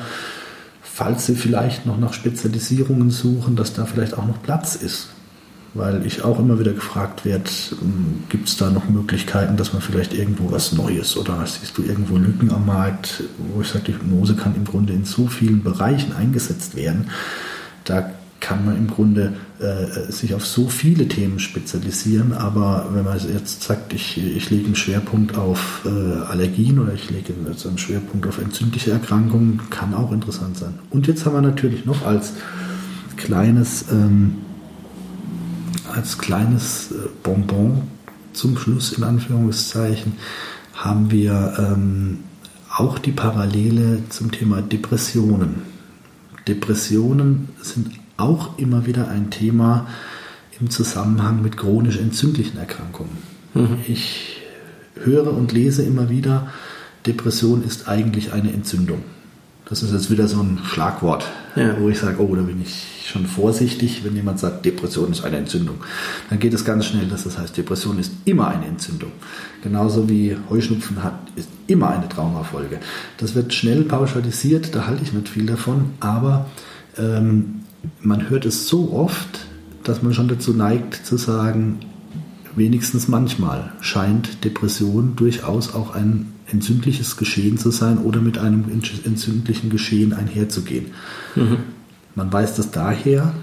falls 0.82 1.26
Sie 1.26 1.34
vielleicht 1.34 1.86
noch 1.86 1.98
nach 1.98 2.12
Spezialisierungen 2.12 3.10
suchen, 3.10 3.56
dass 3.56 3.74
da 3.74 3.84
vielleicht 3.84 4.16
auch 4.16 4.26
noch 4.26 4.42
Platz 4.42 4.74
ist. 4.74 5.10
Weil 5.78 6.04
ich 6.04 6.24
auch 6.24 6.38
immer 6.38 6.58
wieder 6.58 6.72
gefragt 6.72 7.24
werde, 7.24 7.48
ähm, 7.80 8.24
gibt 8.28 8.48
es 8.48 8.56
da 8.56 8.70
noch 8.70 8.88
Möglichkeiten, 8.88 9.56
dass 9.56 9.72
man 9.72 9.80
vielleicht 9.80 10.12
irgendwo 10.12 10.50
was 10.50 10.72
Neues 10.72 11.16
oder 11.16 11.46
siehst 11.46 11.78
du 11.78 11.82
irgendwo 11.82 12.16
Lücken 12.16 12.50
am 12.52 12.66
Markt, 12.66 13.22
wo 13.54 13.62
ich 13.62 13.68
sage, 13.68 13.84
die 13.86 13.94
Hypnose 13.94 14.34
kann 14.34 14.54
im 14.56 14.64
Grunde 14.64 14.92
in 14.92 15.04
so 15.04 15.28
vielen 15.28 15.62
Bereichen 15.62 16.12
eingesetzt 16.12 16.76
werden. 16.76 17.10
Da 17.84 18.10
kann 18.40 18.64
man 18.64 18.76
im 18.76 18.86
Grunde 18.88 19.34
äh, 19.58 20.10
sich 20.12 20.34
auf 20.34 20.46
so 20.46 20.68
viele 20.68 21.08
Themen 21.08 21.38
spezialisieren, 21.38 22.32
aber 22.32 22.88
wenn 22.92 23.04
man 23.04 23.18
jetzt 23.18 23.62
sagt, 23.62 23.92
ich, 23.92 24.16
ich 24.16 24.50
lege 24.50 24.66
einen 24.66 24.76
Schwerpunkt 24.76 25.36
auf 25.36 25.82
äh, 25.84 25.88
Allergien 26.30 26.78
oder 26.78 26.94
ich 26.94 27.10
lege 27.10 27.34
jetzt 27.48 27.66
einen 27.66 27.78
Schwerpunkt 27.78 28.26
auf 28.26 28.38
entzündliche 28.38 28.92
Erkrankungen, 28.92 29.62
kann 29.70 29.94
auch 29.94 30.12
interessant 30.12 30.56
sein. 30.56 30.74
Und 30.90 31.06
jetzt 31.08 31.26
haben 31.26 31.34
wir 31.34 31.42
natürlich 31.42 31.84
noch 31.84 32.06
als 32.06 32.34
kleines, 33.16 33.86
ähm, 33.90 34.38
als 35.94 36.18
kleines 36.18 36.92
äh, 36.92 37.08
Bonbon 37.22 37.82
zum 38.32 38.56
Schluss 38.56 38.92
in 38.92 39.04
Anführungszeichen 39.04 40.14
haben 40.74 41.10
wir 41.10 41.54
ähm, 41.58 42.18
auch 42.76 42.98
die 42.98 43.12
Parallele 43.12 44.02
zum 44.10 44.30
Thema 44.30 44.62
Depressionen. 44.62 45.62
Depressionen 46.46 47.48
sind 47.60 47.90
auch 48.16 48.58
immer 48.58 48.86
wieder 48.86 49.08
ein 49.08 49.30
Thema 49.30 49.86
im 50.60 50.70
Zusammenhang 50.70 51.42
mit 51.42 51.56
chronisch 51.56 51.98
entzündlichen 51.98 52.58
Erkrankungen. 52.58 53.18
Mhm. 53.54 53.78
Ich 53.86 54.42
höre 54.94 55.32
und 55.32 55.52
lese 55.52 55.82
immer 55.82 56.10
wieder, 56.10 56.48
Depression 57.06 57.64
ist 57.64 57.88
eigentlich 57.88 58.32
eine 58.32 58.52
Entzündung. 58.52 59.02
Das 59.68 59.82
ist 59.82 59.92
jetzt 59.92 60.10
wieder 60.10 60.28
so 60.28 60.40
ein 60.40 60.60
Schlagwort, 60.64 61.26
ja. 61.58 61.76
wo 61.80 61.88
ich 61.88 61.98
sage, 61.98 62.22
oh, 62.22 62.34
da 62.34 62.42
bin 62.42 62.62
ich 62.62 63.04
schon 63.06 63.26
vorsichtig, 63.26 64.04
wenn 64.04 64.14
jemand 64.14 64.38
sagt, 64.38 64.64
Depression 64.64 65.10
ist 65.10 65.24
eine 65.24 65.38
Entzündung. 65.38 65.76
Dann 66.30 66.38
geht 66.38 66.54
es 66.54 66.64
ganz 66.64 66.86
schnell, 66.86 67.06
dass 67.06 67.24
das 67.24 67.38
heißt, 67.38 67.56
Depression 67.56 67.98
ist 67.98 68.12
immer 68.24 68.48
eine 68.48 68.66
Entzündung. 68.66 69.12
Genauso 69.62 70.08
wie 70.08 70.36
Heuschnupfen 70.50 71.02
hat, 71.02 71.18
ist 71.36 71.48
immer 71.66 71.90
eine 71.90 72.08
Traumafolge. 72.08 72.78
Das 73.16 73.34
wird 73.34 73.54
schnell 73.54 73.82
pauschalisiert, 73.82 74.74
da 74.74 74.86
halte 74.86 75.02
ich 75.02 75.12
nicht 75.12 75.28
viel 75.28 75.46
davon, 75.46 75.92
aber 76.00 76.46
ähm, 76.96 77.60
man 78.00 78.28
hört 78.28 78.44
es 78.44 78.68
so 78.68 78.92
oft, 78.92 79.46
dass 79.84 80.02
man 80.02 80.12
schon 80.12 80.28
dazu 80.28 80.52
neigt 80.52 81.06
zu 81.06 81.16
sagen, 81.16 81.80
wenigstens 82.56 83.08
manchmal 83.08 83.72
scheint 83.80 84.44
Depression 84.44 85.16
durchaus 85.16 85.74
auch 85.74 85.94
ein 85.94 86.32
entzündliches 86.50 87.16
Geschehen 87.16 87.58
zu 87.58 87.70
sein 87.70 87.98
oder 87.98 88.20
mit 88.20 88.38
einem 88.38 88.64
entzündlichen 89.04 89.70
Geschehen 89.70 90.12
einherzugehen. 90.12 90.86
Mhm. 91.36 91.58
Man 92.14 92.32
weiß 92.32 92.56
das 92.56 92.70
daher, 92.70 93.34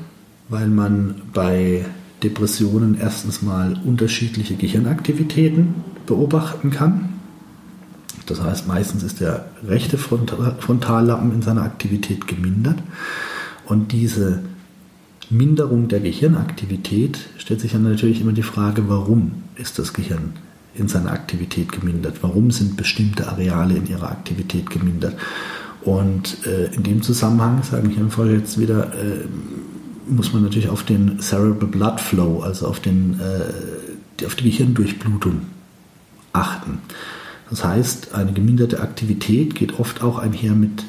weil 0.50 0.68
man 0.68 1.22
bei 1.34 1.86
Depressionen 2.24 2.98
erstens 3.00 3.42
mal 3.42 3.80
unterschiedliche 3.86 4.56
Gehirnaktivitäten 4.56 5.76
beobachten 6.06 6.72
kann. 6.72 7.10
Das 8.26 8.42
heißt, 8.42 8.68
meistens 8.68 9.04
ist 9.04 9.22
der 9.22 9.46
rechte 9.68 9.98
Frontallappen 9.98 11.32
in 11.32 11.42
seiner 11.42 11.62
Aktivität 11.62 12.28
gemindert. 12.28 12.80
Und 13.66 13.92
diese 13.92 14.42
Minderung 15.30 15.88
der 15.88 16.00
Gehirnaktivität 16.00 17.20
stellt 17.38 17.62
sich 17.62 17.74
dann 17.74 17.84
natürlich 17.84 18.22
immer 18.22 18.34
die 18.34 18.44
Frage, 18.44 18.90
warum 18.90 19.44
ist 19.56 19.78
das 19.78 19.94
Gehirn 19.94 20.34
in 20.78 20.88
seiner 20.88 21.12
Aktivität 21.12 21.72
gemindert? 21.72 22.18
Warum 22.22 22.52
sind 22.52 22.78
bestimmte 22.78 23.28
Areale 23.28 23.76
in 23.76 23.88
ihrer 23.88 24.12
Aktivität 24.12 24.70
gemindert? 24.70 25.16
Und 25.82 26.46
äh, 26.46 26.74
in 26.74 26.84
dem 26.84 27.02
Zusammenhang, 27.02 27.64
sagen 27.64 28.10
Fall 28.10 28.32
jetzt 28.32 28.60
wieder, 28.60 28.94
äh, 28.94 29.26
muss 30.08 30.34
man 30.34 30.44
natürlich 30.44 30.70
auf 30.70 30.84
den 30.84 31.20
Cerebral 31.20 31.70
Blood 31.70 32.00
Flow, 32.00 32.42
also 32.42 32.68
auf, 32.68 32.80
den, 32.80 33.20
äh, 33.20 34.26
auf 34.26 34.36
die 34.36 34.46
Gehirndurchblutung 34.46 35.42
achten. 36.34 36.80
Das 37.50 37.64
heißt, 37.64 38.16
eine 38.16 38.34
geminderte 38.34 38.80
Aktivität 38.80 39.56
geht 39.56 39.80
oft 39.80 40.02
auch 40.02 40.18
einher 40.18 40.54
mit 40.54 40.84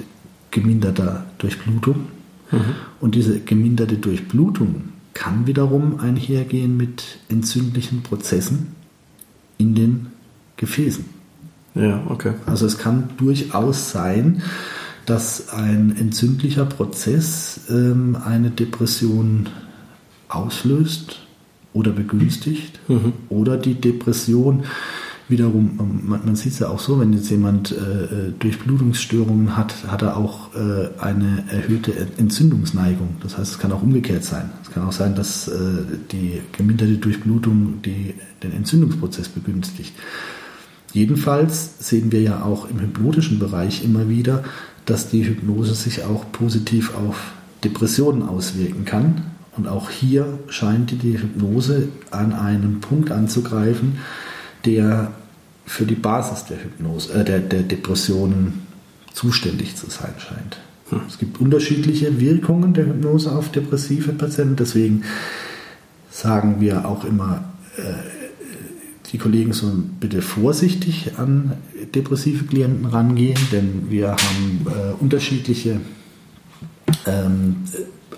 geminderter 0.50 1.26
Durchblutung. 1.38 2.06
Mhm. 2.50 2.74
Und 3.00 3.14
diese 3.14 3.40
geminderte 3.40 3.96
Durchblutung 3.96 4.92
kann 5.12 5.46
wiederum 5.46 6.00
einhergehen 6.00 6.76
mit 6.76 7.18
entzündlichen 7.28 8.02
Prozessen 8.02 8.75
in 9.58 9.74
den 9.74 10.06
Gefäßen. 10.56 11.04
Ja, 11.74 12.02
okay. 12.08 12.32
Also 12.46 12.66
es 12.66 12.78
kann 12.78 13.10
durchaus 13.18 13.90
sein, 13.90 14.42
dass 15.04 15.50
ein 15.50 15.94
entzündlicher 15.96 16.64
Prozess 16.64 17.60
ähm, 17.70 18.16
eine 18.24 18.50
Depression 18.50 19.48
auslöst 20.28 21.20
oder 21.72 21.92
begünstigt 21.92 22.80
mhm. 22.88 23.12
oder 23.28 23.56
die 23.56 23.74
Depression 23.74 24.64
wiederum, 25.28 25.78
ähm, 25.80 26.08
man, 26.08 26.24
man 26.24 26.36
sieht 26.36 26.52
es 26.52 26.58
ja 26.58 26.68
auch 26.68 26.78
so, 26.78 27.00
wenn 27.00 27.12
jetzt 27.12 27.30
jemand 27.30 27.72
äh, 27.72 27.74
äh, 27.74 28.32
Durchblutungsstörungen 28.38 29.56
hat, 29.56 29.74
hat 29.88 30.02
er 30.02 30.16
auch 30.16 30.54
äh, 30.54 30.88
eine 31.00 31.44
erhöhte 31.50 31.92
Entzündungsneigung. 32.16 33.16
Das 33.22 33.38
heißt, 33.38 33.52
es 33.52 33.58
kann 33.58 33.72
auch 33.72 33.82
umgekehrt 33.82 34.24
sein. 34.24 34.50
Es 34.62 34.70
kann 34.70 34.84
auch 34.84 34.92
sein, 34.92 35.14
dass 35.14 35.48
äh, 35.48 35.54
die 36.12 36.40
geminderte 36.56 36.98
Durchblutung 36.98 37.82
die, 37.84 38.14
den 38.42 38.52
Entzündungsprozess 38.52 39.28
begünstigt. 39.28 39.92
Jedenfalls 40.92 41.74
sehen 41.78 42.12
wir 42.12 42.22
ja 42.22 42.42
auch 42.42 42.70
im 42.70 42.80
hypnotischen 42.80 43.38
Bereich 43.38 43.84
immer 43.84 44.08
wieder, 44.08 44.44
dass 44.86 45.10
die 45.10 45.26
Hypnose 45.26 45.74
sich 45.74 46.04
auch 46.04 46.30
positiv 46.32 46.94
auf 46.94 47.32
Depressionen 47.64 48.22
auswirken 48.22 48.84
kann. 48.84 49.22
Und 49.56 49.68
auch 49.68 49.90
hier 49.90 50.38
scheint 50.48 51.02
die 51.02 51.18
Hypnose 51.18 51.88
an 52.10 52.32
einem 52.32 52.80
Punkt 52.80 53.10
anzugreifen, 53.10 53.98
der 54.66 55.12
für 55.64 55.84
die 55.84 55.94
Basis 55.94 56.44
der 56.44 56.62
Hypnose, 56.62 57.12
äh, 57.12 57.24
der, 57.24 57.40
der 57.40 57.62
Depressionen 57.62 58.66
zuständig 59.12 59.76
zu 59.76 59.90
sein 59.90 60.14
scheint. 60.18 60.58
Hm. 60.90 61.00
Es 61.08 61.18
gibt 61.18 61.40
unterschiedliche 61.40 62.20
Wirkungen 62.20 62.74
der 62.74 62.86
Hypnose 62.86 63.32
auf 63.32 63.50
depressive 63.50 64.12
Patienten, 64.12 64.56
deswegen 64.56 65.02
sagen 66.10 66.60
wir 66.60 66.86
auch 66.86 67.04
immer, 67.04 67.44
äh, 67.76 67.82
die 69.12 69.18
Kollegen 69.18 69.52
sollen 69.52 69.96
bitte 70.00 70.20
vorsichtig 70.20 71.12
an 71.16 71.52
depressive 71.94 72.44
Klienten 72.44 72.86
rangehen, 72.86 73.38
denn 73.52 73.86
wir 73.88 74.10
haben 74.10 74.66
äh, 74.66 74.92
unterschiedliche 75.00 75.80
ähm, 77.06 77.56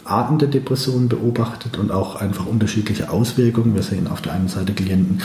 Arten 0.08 0.38
der 0.38 0.48
Depression 0.48 1.08
beobachtet 1.08 1.76
und 1.76 1.90
auch 1.90 2.16
einfach 2.16 2.46
unterschiedliche 2.46 3.10
Auswirkungen. 3.10 3.74
Wir 3.74 3.82
sehen 3.82 4.06
auf 4.06 4.22
der 4.22 4.32
einen 4.32 4.48
Seite 4.48 4.72
Klienten, 4.72 5.20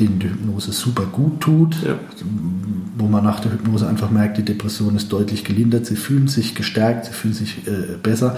denen 0.00 0.18
die 0.18 0.28
Hypnose 0.28 0.72
super 0.72 1.04
gut 1.04 1.40
tut, 1.40 1.76
ja. 1.82 1.96
wo 2.96 3.06
man 3.06 3.24
nach 3.24 3.40
der 3.40 3.52
Hypnose 3.52 3.86
einfach 3.86 4.10
merkt, 4.10 4.38
die 4.38 4.44
Depression 4.44 4.96
ist 4.96 5.12
deutlich 5.12 5.44
gelindert, 5.44 5.84
sie 5.84 5.96
fühlen 5.96 6.28
sich 6.28 6.54
gestärkt, 6.54 7.06
sie 7.06 7.12
fühlen 7.12 7.34
sich 7.34 7.66
äh, 7.66 7.96
besser. 8.02 8.36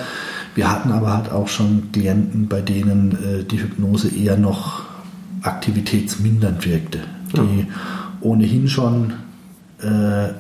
Wir 0.56 0.70
hatten 0.70 0.90
aber 0.90 1.12
halt 1.12 1.30
auch 1.30 1.48
schon 1.48 1.92
Klienten, 1.92 2.48
bei 2.48 2.60
denen 2.60 3.12
äh, 3.12 3.44
die 3.44 3.62
Hypnose 3.62 4.08
eher 4.08 4.36
noch 4.36 4.82
aktivitätsmindernd 5.42 6.66
wirkte, 6.66 7.00
die 7.34 7.60
ja. 7.60 7.66
ohnehin 8.20 8.68
schon 8.68 9.12
äh, 9.80 10.30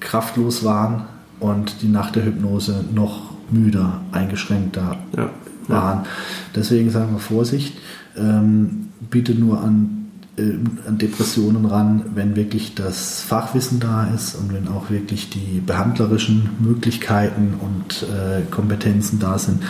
kraftlos 0.00 0.64
waren 0.64 1.04
und 1.38 1.82
die 1.82 1.88
nach 1.88 2.10
der 2.10 2.24
Hypnose 2.24 2.84
noch 2.92 3.37
müder, 3.50 4.00
eingeschränkter 4.12 4.96
ja. 5.16 5.30
waren. 5.68 6.06
Deswegen 6.54 6.90
sagen 6.90 7.12
wir 7.12 7.18
Vorsicht, 7.18 7.78
ähm, 8.16 8.88
bitte 9.10 9.34
nur 9.34 9.60
an, 9.62 10.08
äh, 10.36 10.54
an 10.86 10.98
Depressionen 10.98 11.64
ran, 11.66 12.04
wenn 12.14 12.36
wirklich 12.36 12.74
das 12.74 13.22
Fachwissen 13.22 13.80
da 13.80 14.04
ist 14.14 14.34
und 14.34 14.52
wenn 14.52 14.68
auch 14.68 14.90
wirklich 14.90 15.30
die 15.30 15.60
behandlerischen 15.64 16.50
Möglichkeiten 16.60 17.54
und 17.60 18.04
äh, 18.04 18.42
Kompetenzen 18.50 19.18
da 19.18 19.38
sind. 19.38 19.62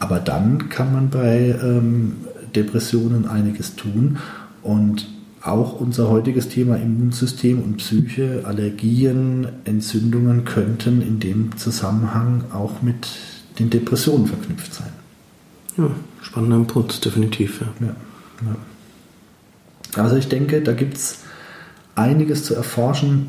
Aber 0.00 0.20
dann 0.20 0.68
kann 0.68 0.92
man 0.92 1.10
bei 1.10 1.58
ähm, 1.62 2.16
Depressionen 2.54 3.26
einiges 3.26 3.76
tun 3.76 4.18
und 4.62 5.06
auch 5.44 5.78
unser 5.78 6.08
heutiges 6.08 6.48
Thema 6.48 6.76
Immunsystem 6.76 7.62
und 7.62 7.76
Psyche, 7.76 8.42
Allergien, 8.44 9.46
Entzündungen 9.64 10.44
könnten 10.46 11.02
in 11.02 11.20
dem 11.20 11.56
Zusammenhang 11.58 12.44
auch 12.52 12.80
mit 12.80 13.08
den 13.58 13.68
Depressionen 13.68 14.26
verknüpft 14.26 14.72
sein. 14.72 14.92
Ja, 15.76 15.90
spannender 16.22 16.56
Input, 16.56 17.04
definitiv. 17.04 17.60
Ja. 17.60 17.86
Ja, 17.86 17.94
ja. 18.46 20.02
Also 20.02 20.16
ich 20.16 20.28
denke, 20.28 20.62
da 20.62 20.72
gibt 20.72 20.96
es 20.96 21.20
einiges 21.94 22.44
zu 22.44 22.54
erforschen. 22.54 23.28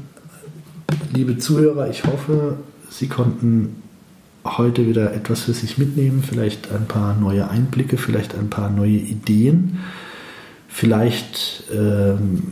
Liebe 1.13 1.37
Zuhörer, 1.37 1.89
ich 1.89 2.05
hoffe, 2.05 2.57
Sie 2.89 3.07
konnten 3.07 3.81
heute 4.45 4.87
wieder 4.87 5.13
etwas 5.13 5.41
für 5.41 5.53
sich 5.53 5.77
mitnehmen, 5.77 6.23
vielleicht 6.25 6.71
ein 6.71 6.85
paar 6.85 7.15
neue 7.15 7.49
Einblicke, 7.49 7.97
vielleicht 7.97 8.35
ein 8.35 8.49
paar 8.49 8.69
neue 8.69 8.97
Ideen 8.97 9.79
vielleicht 10.75 11.63
ähm, 11.73 12.43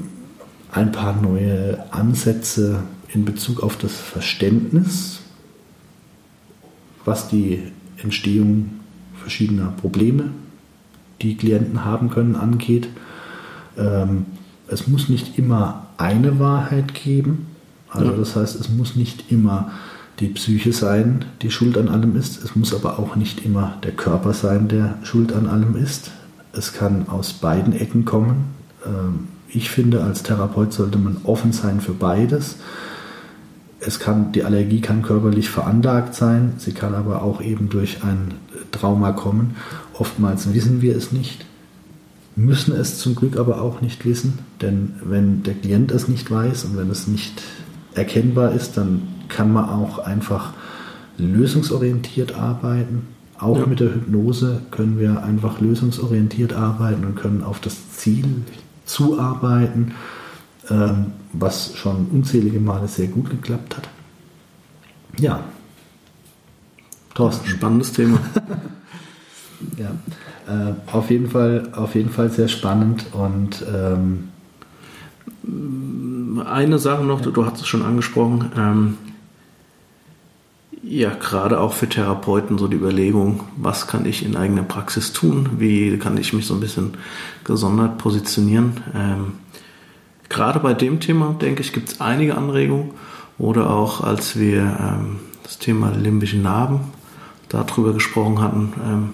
ein 0.71 0.93
paar 0.93 1.21
neue 1.21 1.83
Ansätze 1.91 2.83
in 3.13 3.25
Bezug 3.25 3.61
auf 3.61 3.75
das 3.75 3.97
Verständnis, 3.97 5.19
was 7.03 7.27
die 7.27 7.63
Entstehung 8.01 8.79
verschiedener 9.21 9.73
Probleme, 9.75 10.29
die 11.21 11.35
Klienten 11.35 11.83
haben 11.83 12.09
können, 12.09 12.37
angeht. 12.37 12.87
Ähm, 13.77 14.25
es 14.69 14.87
muss 14.87 15.09
nicht 15.09 15.37
immer 15.37 15.87
eine 15.97 16.39
Wahrheit 16.39 16.93
geben. 16.93 17.47
Also 17.89 18.11
ja. 18.11 18.17
das 18.17 18.37
heißt, 18.37 18.57
es 18.57 18.69
muss 18.69 18.95
nicht 18.95 19.31
immer 19.33 19.73
die 20.21 20.29
Psyche 20.29 20.71
sein, 20.71 21.25
die 21.41 21.51
schuld 21.51 21.77
an 21.77 21.89
allem 21.89 22.15
ist. 22.15 22.41
Es 22.41 22.55
muss 22.55 22.73
aber 22.73 22.99
auch 22.99 23.17
nicht 23.17 23.43
immer 23.43 23.77
der 23.83 23.91
Körper 23.91 24.31
sein, 24.31 24.69
der 24.69 24.97
schuld 25.03 25.33
an 25.33 25.45
allem 25.47 25.75
ist. 25.75 26.11
Es 26.53 26.73
kann 26.73 27.09
aus 27.09 27.33
beiden 27.33 27.73
Ecken 27.73 28.05
kommen. 28.05 28.53
Ähm, 28.85 29.27
ich 29.49 29.69
finde, 29.69 30.03
als 30.03 30.23
Therapeut 30.23 30.73
sollte 30.73 30.97
man 30.97 31.17
offen 31.23 31.51
sein 31.51 31.81
für 31.81 31.93
beides. 31.93 32.57
Es 33.79 33.99
kann, 33.99 34.31
die 34.31 34.43
Allergie 34.43 34.79
kann 34.79 35.01
körperlich 35.01 35.49
veranlagt 35.49 36.15
sein, 36.15 36.53
sie 36.57 36.71
kann 36.71 36.95
aber 36.95 37.21
auch 37.21 37.41
eben 37.41 37.69
durch 37.69 38.03
ein 38.03 38.35
Trauma 38.71 39.11
kommen. 39.11 39.57
Oftmals 39.93 40.53
wissen 40.53 40.81
wir 40.81 40.95
es 40.95 41.11
nicht, 41.11 41.45
müssen 42.35 42.73
es 42.73 42.97
zum 42.97 43.15
Glück 43.15 43.37
aber 43.37 43.61
auch 43.61 43.81
nicht 43.81 44.05
wissen, 44.05 44.39
denn 44.61 44.93
wenn 45.03 45.43
der 45.43 45.55
Klient 45.55 45.91
es 45.91 46.07
nicht 46.07 46.31
weiß 46.31 46.65
und 46.65 46.77
wenn 46.77 46.89
es 46.89 47.07
nicht 47.07 47.41
erkennbar 47.93 48.53
ist, 48.53 48.77
dann 48.77 49.01
kann 49.27 49.51
man 49.51 49.65
auch 49.67 49.99
einfach 49.99 50.53
lösungsorientiert 51.17 52.35
arbeiten. 52.35 53.07
Auch 53.43 53.57
ja. 53.57 53.65
mit 53.65 53.81
der 53.81 53.93
Hypnose 53.93 54.61
können 54.71 54.97
wir 54.97 55.21
einfach 55.21 55.59
lösungsorientiert 55.59 56.53
arbeiten 56.53 57.03
und 57.03 57.15
können 57.15 57.43
auf 57.43 57.59
das 57.59 57.91
Ziel 57.91 58.43
zuarbeiten, 58.85 59.91
ähm, 60.69 61.07
was 61.33 61.75
schon 61.75 62.07
unzählige 62.09 62.61
Male 62.61 62.87
sehr 62.87 63.07
gut 63.07 63.29
geklappt 63.29 63.75
hat. 63.75 63.89
Ja. 65.19 65.41
Thorsten. 67.15 67.49
Spannendes 67.49 67.91
Thema. 67.91 68.17
ja. 69.77 69.91
Äh, 70.47 70.73
auf, 70.89 71.09
jeden 71.11 71.29
Fall, 71.29 71.67
auf 71.75 71.95
jeden 71.95 72.11
Fall 72.11 72.29
sehr 72.29 72.47
spannend 72.47 73.07
und 73.11 73.61
ähm, 73.67 74.29
eine 76.45 76.79
Sache 76.79 77.03
noch, 77.03 77.19
ja. 77.25 77.31
du, 77.31 77.45
hast 77.45 77.59
es 77.59 77.67
schon 77.67 77.83
angesprochen, 77.83 78.51
ähm, 78.57 78.97
ja, 80.83 81.11
gerade 81.11 81.61
auch 81.61 81.73
für 81.73 81.87
Therapeuten 81.87 82.57
so 82.57 82.67
die 82.67 82.75
Überlegung, 82.75 83.45
was 83.55 83.87
kann 83.87 84.05
ich 84.05 84.25
in 84.25 84.35
eigener 84.35 84.63
Praxis 84.63 85.13
tun? 85.13 85.51
Wie 85.57 85.97
kann 85.97 86.17
ich 86.17 86.33
mich 86.33 86.45
so 86.45 86.53
ein 86.55 86.59
bisschen 86.59 86.97
gesondert 87.45 87.97
positionieren? 87.97 88.81
Ähm, 88.93 89.33
gerade 90.27 90.59
bei 90.59 90.73
dem 90.73 90.99
Thema, 90.99 91.35
denke 91.41 91.61
ich, 91.61 91.71
gibt 91.71 91.89
es 91.89 92.01
einige 92.01 92.35
Anregungen. 92.35 92.91
Oder 93.39 93.69
auch 93.69 94.01
als 94.01 94.37
wir 94.37 94.61
ähm, 94.61 95.19
das 95.43 95.57
Thema 95.57 95.89
limbische 95.91 96.37
Narben 96.37 96.81
darüber 97.47 97.93
gesprochen 97.93 98.41
hatten, 98.41 98.73
ähm, 98.85 99.09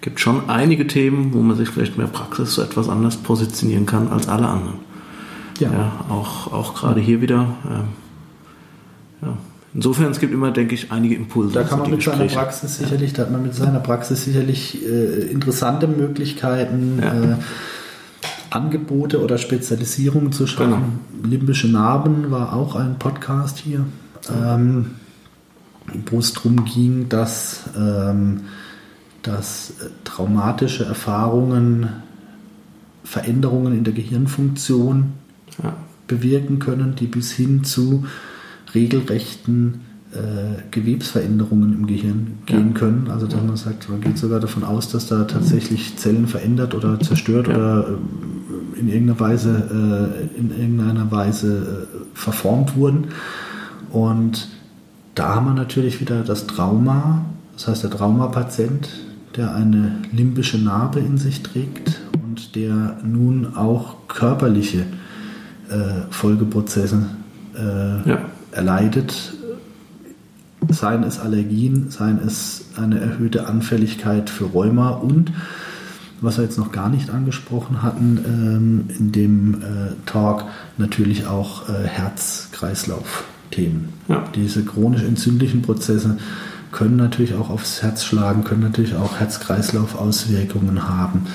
gibt 0.00 0.20
schon 0.20 0.48
einige 0.48 0.86
Themen, 0.86 1.34
wo 1.34 1.42
man 1.42 1.56
sich 1.56 1.68
vielleicht 1.68 1.98
mehr 1.98 2.06
Praxis 2.06 2.54
so 2.54 2.62
etwas 2.62 2.88
anders 2.88 3.16
positionieren 3.16 3.86
kann 3.86 4.08
als 4.08 4.28
alle 4.28 4.46
anderen. 4.46 4.78
Ja, 5.58 5.72
ja 5.72 5.92
auch, 6.08 6.52
auch 6.52 6.74
gerade 6.74 7.00
hier 7.00 7.20
wieder. 7.20 7.56
Ähm, 7.68 7.88
ja 9.20 9.36
Insofern, 9.74 10.10
es 10.10 10.20
gibt 10.20 10.32
immer, 10.32 10.50
denke 10.50 10.74
ich, 10.74 10.92
einige 10.92 11.14
Impulse. 11.14 11.54
Da 11.54 11.62
kann 11.62 11.78
man 11.78 11.90
mit 11.90 12.00
Gespräche. 12.00 12.28
seiner 12.28 12.42
Praxis 12.42 12.76
sicherlich, 12.76 13.12
da 13.14 13.22
hat 13.22 13.30
man 13.30 13.42
mit 13.42 13.54
seiner 13.54 13.80
Praxis 13.80 14.24
sicherlich 14.24 14.84
äh, 14.84 15.30
interessante 15.30 15.88
Möglichkeiten, 15.88 16.98
ja. 17.00 17.32
äh, 17.32 17.36
Angebote 18.50 19.22
oder 19.22 19.38
Spezialisierungen 19.38 20.32
zu 20.32 20.46
schaffen. 20.46 21.00
Genau. 21.22 21.28
Limbische 21.28 21.68
Narben 21.68 22.30
war 22.30 22.52
auch 22.52 22.76
ein 22.76 22.98
Podcast 22.98 23.58
hier. 23.58 23.86
Ähm, 24.30 24.90
wo 26.10 26.18
es 26.18 26.32
darum 26.32 26.64
ging, 26.64 27.08
dass, 27.08 27.64
ähm, 27.76 28.42
dass 29.22 29.70
äh, 29.70 29.88
traumatische 30.04 30.84
Erfahrungen 30.84 31.88
Veränderungen 33.04 33.76
in 33.76 33.84
der 33.84 33.92
Gehirnfunktion 33.92 35.12
ja. 35.62 35.74
bewirken 36.06 36.60
können, 36.60 36.94
die 36.94 37.06
bis 37.06 37.32
hin 37.32 37.64
zu 37.64 38.06
regelrechten 38.74 39.80
äh, 40.12 40.62
Gewebsveränderungen 40.70 41.72
im 41.72 41.86
Gehirn 41.86 42.38
gehen 42.46 42.72
ja. 42.72 42.78
können. 42.78 43.08
Also 43.10 43.26
dass 43.26 43.42
man 43.42 43.56
sagt, 43.56 43.88
man 43.88 44.00
geht 44.00 44.18
sogar 44.18 44.40
davon 44.40 44.64
aus, 44.64 44.90
dass 44.90 45.06
da 45.06 45.24
tatsächlich 45.24 45.96
Zellen 45.96 46.26
verändert 46.26 46.74
oder 46.74 47.00
zerstört 47.00 47.48
ja. 47.48 47.54
oder 47.54 47.88
äh, 47.88 48.80
in 48.80 48.88
irgendeiner 48.88 49.20
Weise, 49.20 50.20
äh, 50.36 50.38
in 50.38 50.50
irgendeiner 50.50 51.10
Weise 51.10 51.86
äh, 51.94 52.04
verformt 52.14 52.76
wurden. 52.76 53.08
Und 53.90 54.48
da 55.14 55.34
haben 55.34 55.46
wir 55.46 55.54
natürlich 55.54 56.00
wieder 56.00 56.22
das 56.22 56.46
Trauma, 56.46 57.24
das 57.54 57.68
heißt 57.68 57.82
der 57.84 57.90
Traumapatient, 57.90 58.88
der 59.36 59.54
eine 59.54 59.96
limbische 60.12 60.58
Narbe 60.58 61.00
in 61.00 61.16
sich 61.16 61.42
trägt 61.42 62.00
und 62.22 62.54
der 62.54 62.98
nun 63.02 63.54
auch 63.56 64.08
körperliche 64.08 64.80
äh, 65.70 66.02
Folgeprozesse 66.10 67.06
äh, 67.54 68.08
ja. 68.08 68.18
Erleidet, 68.52 69.32
seien 70.68 71.02
es 71.02 71.18
Allergien, 71.18 71.90
seien 71.90 72.20
es 72.24 72.66
eine 72.76 73.00
erhöhte 73.00 73.46
Anfälligkeit 73.46 74.30
für 74.30 74.44
Rheuma 74.44 74.90
und 74.90 75.32
was 76.22 76.38
wir 76.38 76.44
jetzt 76.44 76.58
noch 76.58 76.72
gar 76.72 76.88
nicht 76.88 77.10
angesprochen 77.10 77.82
hatten 77.82 78.18
ähm, 78.24 78.84
in 78.96 79.12
dem 79.12 79.54
äh, 79.54 79.94
Talk, 80.06 80.44
natürlich 80.78 81.26
auch 81.26 81.68
äh, 81.68 81.84
Herz-Kreislauf-Themen. 81.84 83.88
Ja. 84.06 84.24
Diese 84.34 84.64
chronisch 84.64 85.02
entzündlichen 85.02 85.62
Prozesse 85.62 86.18
können 86.72 86.96
natürlich 86.96 87.34
auch 87.34 87.50
aufs 87.50 87.82
Herz 87.82 88.02
schlagen, 88.04 88.44
können 88.44 88.62
natürlich 88.62 88.94
auch 88.96 89.20
Herz-Kreislauf-Auswirkungen 89.20 90.88
haben. 90.88 91.26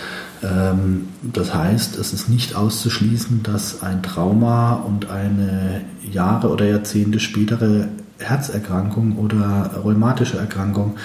Ähm, 0.43 1.07
das 1.21 1.53
heißt, 1.53 1.97
es 1.97 2.11
ist 2.11 2.27
nicht 2.27 2.55
auszuschließen, 2.55 3.43
dass 3.43 3.81
ein 3.81 4.03
Trauma 4.03 4.73
und 4.73 5.09
eine 5.09 5.81
Jahre 6.11 6.49
oder 6.49 6.65
Jahrzehnte 6.65 7.19
spätere 7.19 7.87
Herzerkrankung 8.19 9.17
oder 9.17 9.71
rheumatische 9.83 10.37
Erkrankung 10.37 10.97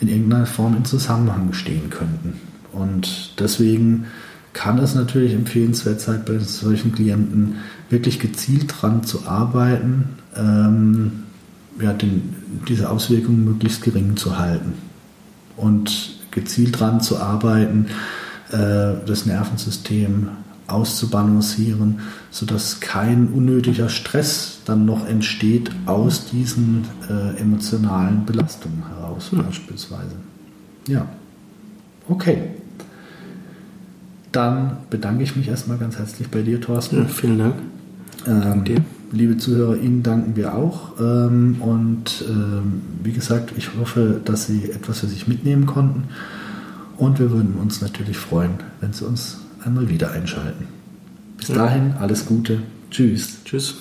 in 0.00 0.08
irgendeiner 0.08 0.46
Form 0.46 0.76
in 0.76 0.84
Zusammenhang 0.84 1.52
stehen 1.52 1.90
könnten. 1.90 2.40
Und 2.72 3.38
deswegen 3.38 4.06
kann 4.54 4.78
es 4.78 4.94
natürlich 4.94 5.34
empfehlenswert 5.34 6.00
sein, 6.00 6.22
bei 6.26 6.38
solchen 6.38 6.92
Klienten 6.92 7.56
wirklich 7.90 8.18
gezielt 8.18 8.74
dran 8.80 9.04
zu 9.04 9.26
arbeiten, 9.26 10.10
ähm, 10.36 11.23
ja, 11.80 11.92
den, 11.92 12.34
diese 12.68 12.90
Auswirkungen 12.90 13.44
möglichst 13.44 13.82
gering 13.82 14.16
zu 14.16 14.38
halten 14.38 14.74
und 15.56 16.16
gezielt 16.30 16.78
dran 16.78 17.00
zu 17.00 17.18
arbeiten, 17.18 17.86
äh, 18.50 18.94
das 19.06 19.26
Nervensystem 19.26 20.28
auszubalancieren, 20.66 22.00
sodass 22.30 22.80
kein 22.80 23.28
unnötiger 23.28 23.88
Stress 23.88 24.60
dann 24.64 24.86
noch 24.86 25.06
entsteht 25.06 25.70
aus 25.86 26.26
diesen 26.26 26.84
äh, 27.08 27.38
emotionalen 27.38 28.24
Belastungen 28.24 28.82
heraus, 28.88 29.30
ja. 29.32 29.42
beispielsweise. 29.42 30.16
Ja, 30.88 31.06
okay. 32.08 32.50
Dann 34.32 34.78
bedanke 34.90 35.22
ich 35.22 35.36
mich 35.36 35.48
erstmal 35.48 35.78
ganz 35.78 35.98
herzlich 35.98 36.28
bei 36.28 36.42
dir, 36.42 36.60
Thorsten. 36.60 36.98
Ja, 36.98 37.04
vielen 37.04 37.38
Dank. 37.38 37.54
Ähm, 38.26 38.64
dir. 38.64 38.84
Liebe 39.14 39.36
Zuhörer, 39.36 39.76
Ihnen 39.76 40.02
danken 40.02 40.34
wir 40.34 40.54
auch. 40.54 40.98
Ähm, 41.00 41.56
und 41.60 42.24
ähm, 42.28 42.82
wie 43.02 43.12
gesagt, 43.12 43.52
ich 43.56 43.70
hoffe, 43.78 44.20
dass 44.24 44.46
Sie 44.46 44.70
etwas 44.70 45.00
für 45.00 45.06
sich 45.06 45.28
mitnehmen 45.28 45.66
konnten. 45.66 46.04
Und 46.96 47.20
wir 47.20 47.30
würden 47.30 47.54
uns 47.54 47.80
natürlich 47.80 48.18
freuen, 48.18 48.54
wenn 48.80 48.92
Sie 48.92 49.04
uns 49.04 49.38
einmal 49.64 49.88
wieder 49.88 50.10
einschalten. 50.10 50.66
Bis 51.36 51.48
dahin, 51.48 51.92
alles 51.98 52.26
Gute. 52.26 52.58
Tschüss. 52.90 53.38
Tschüss. 53.44 53.76